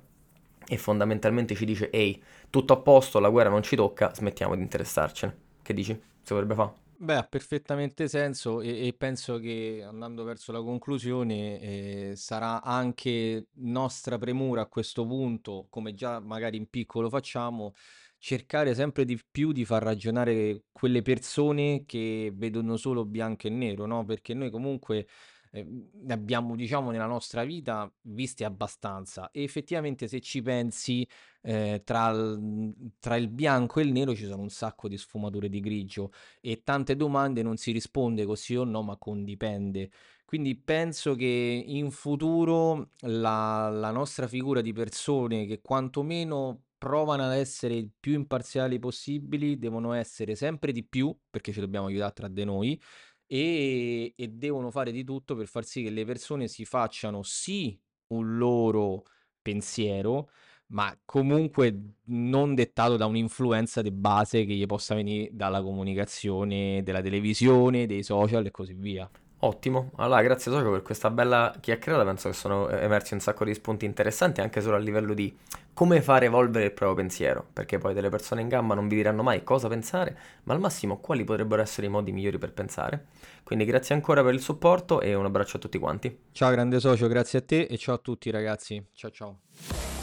e 0.71 0.77
fondamentalmente 0.77 1.55
ci 1.55 1.64
dice 1.64 1.88
ehi, 1.91 2.23
tutto 2.51 2.73
a 2.73 2.81
posto, 2.81 3.19
la 3.21 3.31
guerra 3.31 3.51
non 3.51 3.63
ci 3.63 3.77
tocca, 3.77 4.15
smettiamo 4.15 4.55
di 4.57 4.63
interessarcene. 4.63 5.37
Che 5.63 5.75
dici? 5.75 5.93
Si 5.93 6.33
potrebbe 6.33 6.55
fare? 6.55 6.87
Beh, 7.01 7.15
ha 7.15 7.23
perfettamente 7.23 8.09
senso 8.09 8.61
e, 8.61 8.89
e 8.89 8.93
penso 8.93 9.39
che 9.39 9.85
andando 9.87 10.25
verso 10.25 10.51
la 10.51 10.61
conclusione 10.61 11.61
eh, 11.61 12.13
sarà 12.17 12.61
anche 12.61 13.47
nostra 13.59 14.19
premura 14.19 14.63
a 14.63 14.67
questo 14.67 15.07
punto, 15.07 15.69
come 15.71 15.95
già 15.95 16.19
magari 16.19 16.57
in 16.57 16.69
piccolo 16.69 17.09
facciamo, 17.09 17.75
cercare 18.19 18.75
sempre 18.75 19.05
di 19.05 19.17
più 19.31 19.53
di 19.53 19.65
far 19.65 19.85
ragionare 19.85 20.65
quelle 20.73 21.01
persone 21.03 21.85
che 21.87 22.33
vedono 22.35 22.77
solo 22.77 23.05
bianco 23.05 23.47
e 23.47 23.51
nero, 23.51 23.87
no? 23.87 24.05
Perché 24.05 24.35
noi 24.35 24.51
comunque 24.51 25.07
ne 25.53 26.13
abbiamo, 26.13 26.57
diciamo, 26.57 26.91
nella 26.91 27.07
nostra 27.07 27.45
vita 27.45 27.91
viste 28.03 28.45
abbastanza. 28.45 29.31
E 29.31 29.43
effettivamente, 29.43 30.09
se 30.09 30.21
ci 30.21 30.43
pensi, 30.43 31.07
eh, 31.43 31.83
tra, 31.85 32.11
il, 32.11 32.93
tra 32.99 33.17
il 33.17 33.29
bianco 33.29 33.81
e 33.81 33.85
il 33.85 33.93
nero 33.93 34.15
ci 34.15 34.27
sono 34.27 34.43
un 34.43 34.51
sacco 34.51 34.89
di 34.89 34.99
sfumature 34.99 35.49
di 35.49 35.61
grigio 35.61 36.13
e 36.41 36.63
tante 36.63 36.97
domande 36.97 37.43
non 37.43 37.57
si 37.57 37.73
risponde 37.73 38.25
così 38.25 38.57
o 38.57 38.65
no, 38.65 38.83
ma 38.83 38.97
con 38.97 39.25
dipende. 39.25 39.91
Quindi 40.25 40.57
penso 40.57 41.15
che 41.15 41.65
in 41.67 41.91
futuro 41.91 42.91
la, 43.01 43.71
la 43.71 43.91
nostra 43.91 44.29
figura 44.29 44.61
di 44.61 44.75
persone 44.75 45.47
che 45.47 45.63
quantomeno 45.63 46.65
provano 46.77 47.25
ad 47.25 47.33
essere 47.33 47.75
il 47.75 47.91
più 47.99 48.13
imparziali 48.13 48.79
possibili 48.79 49.59
devono 49.59 49.93
essere 49.93 50.37
sempre 50.37 50.71
di 50.73 50.85
più, 50.85 51.15
perché 51.29 51.51
ci 51.53 51.61
dobbiamo 51.61 51.87
aiutare 51.87 52.13
tra 52.13 52.29
di 52.29 52.45
noi, 52.45 52.81
e, 53.29 54.14
e 54.17 54.29
devono 54.29 54.71
fare 54.71 54.91
di 54.91 55.05
tutto 55.05 55.37
per 55.37 55.47
far 55.47 55.64
sì 55.64 55.83
che 55.83 55.91
le 55.91 56.05
persone 56.05 56.49
si 56.49 56.64
facciano 56.64 57.23
sì 57.23 57.79
un 58.09 58.38
loro 58.38 59.05
pensiero, 59.43 60.31
ma 60.69 60.99
comunque 61.05 61.95
non 62.07 62.55
dettato 62.55 62.97
da 62.97 63.07
un'influenza 63.07 63.83
di 63.83 63.91
base 63.91 64.45
che 64.45 64.55
gli 64.55 64.67
possa 64.67 64.95
venire 64.95 65.29
dalla 65.33 65.62
comunicazione, 65.62 66.83
della 66.83 67.03
televisione, 67.03 67.87
dei 67.87 68.03
social 68.03 68.47
e 68.47 68.51
così 68.51 68.73
via. 68.73 69.09
Ottimo, 69.40 69.92
allora 69.96 70.20
grazie 70.22 70.51
Socio 70.51 70.70
per 70.72 70.83
questa 70.83 71.11
bella 71.11 71.55
chiacchierata, 71.61 72.05
penso 72.05 72.29
che 72.29 72.35
sono 72.35 72.68
emersi 72.70 73.14
un 73.14 73.20
sacco 73.20 73.44
di 73.44 73.55
spunti 73.55 73.85
interessanti 73.85 74.40
anche 74.40 74.61
solo 74.61 74.74
a 74.74 74.81
livello 74.81 75.14
di 75.14 75.33
come 75.72 76.03
fare 76.03 76.27
evolvere 76.27 76.64
il 76.64 76.72
proprio 76.72 76.96
pensiero, 76.96 77.46
perché 77.53 77.79
poi 77.79 77.94
delle 77.94 78.09
persone 78.09 78.40
in 78.40 78.48
gamba 78.48 78.74
non 78.74 78.88
vi 78.88 78.96
diranno 78.96 79.22
mai 79.22 79.44
cosa 79.44 79.68
pensare, 79.68 80.18
ma 80.42 80.55
al 80.55 80.59
massimo 80.59 80.98
quali 80.98 81.22
potrebbero 81.22 81.62
essere 81.62 81.87
i 81.87 81.90
modi 81.90 82.11
migliori 82.11 82.37
per 82.37 82.53
pensare. 82.53 83.07
Quindi 83.44 83.64
grazie 83.64 83.94
ancora 83.94 84.24
per 84.24 84.35
il 84.35 84.40
supporto 84.40 85.01
e 85.01 85.14
un 85.14 85.24
abbraccio 85.24 85.59
a 85.59 85.61
tutti 85.61 85.79
quanti. 85.79 86.18
Ciao 86.33 86.51
grande 86.51 86.81
socio, 86.81 87.07
grazie 87.07 87.38
a 87.38 87.42
te 87.42 87.61
e 87.61 87.79
ciao 87.79 87.94
a 87.94 87.98
tutti 87.98 88.33
ragazzi. 88.33 88.85
Ciao 88.92 89.11
ciao. 89.12 89.98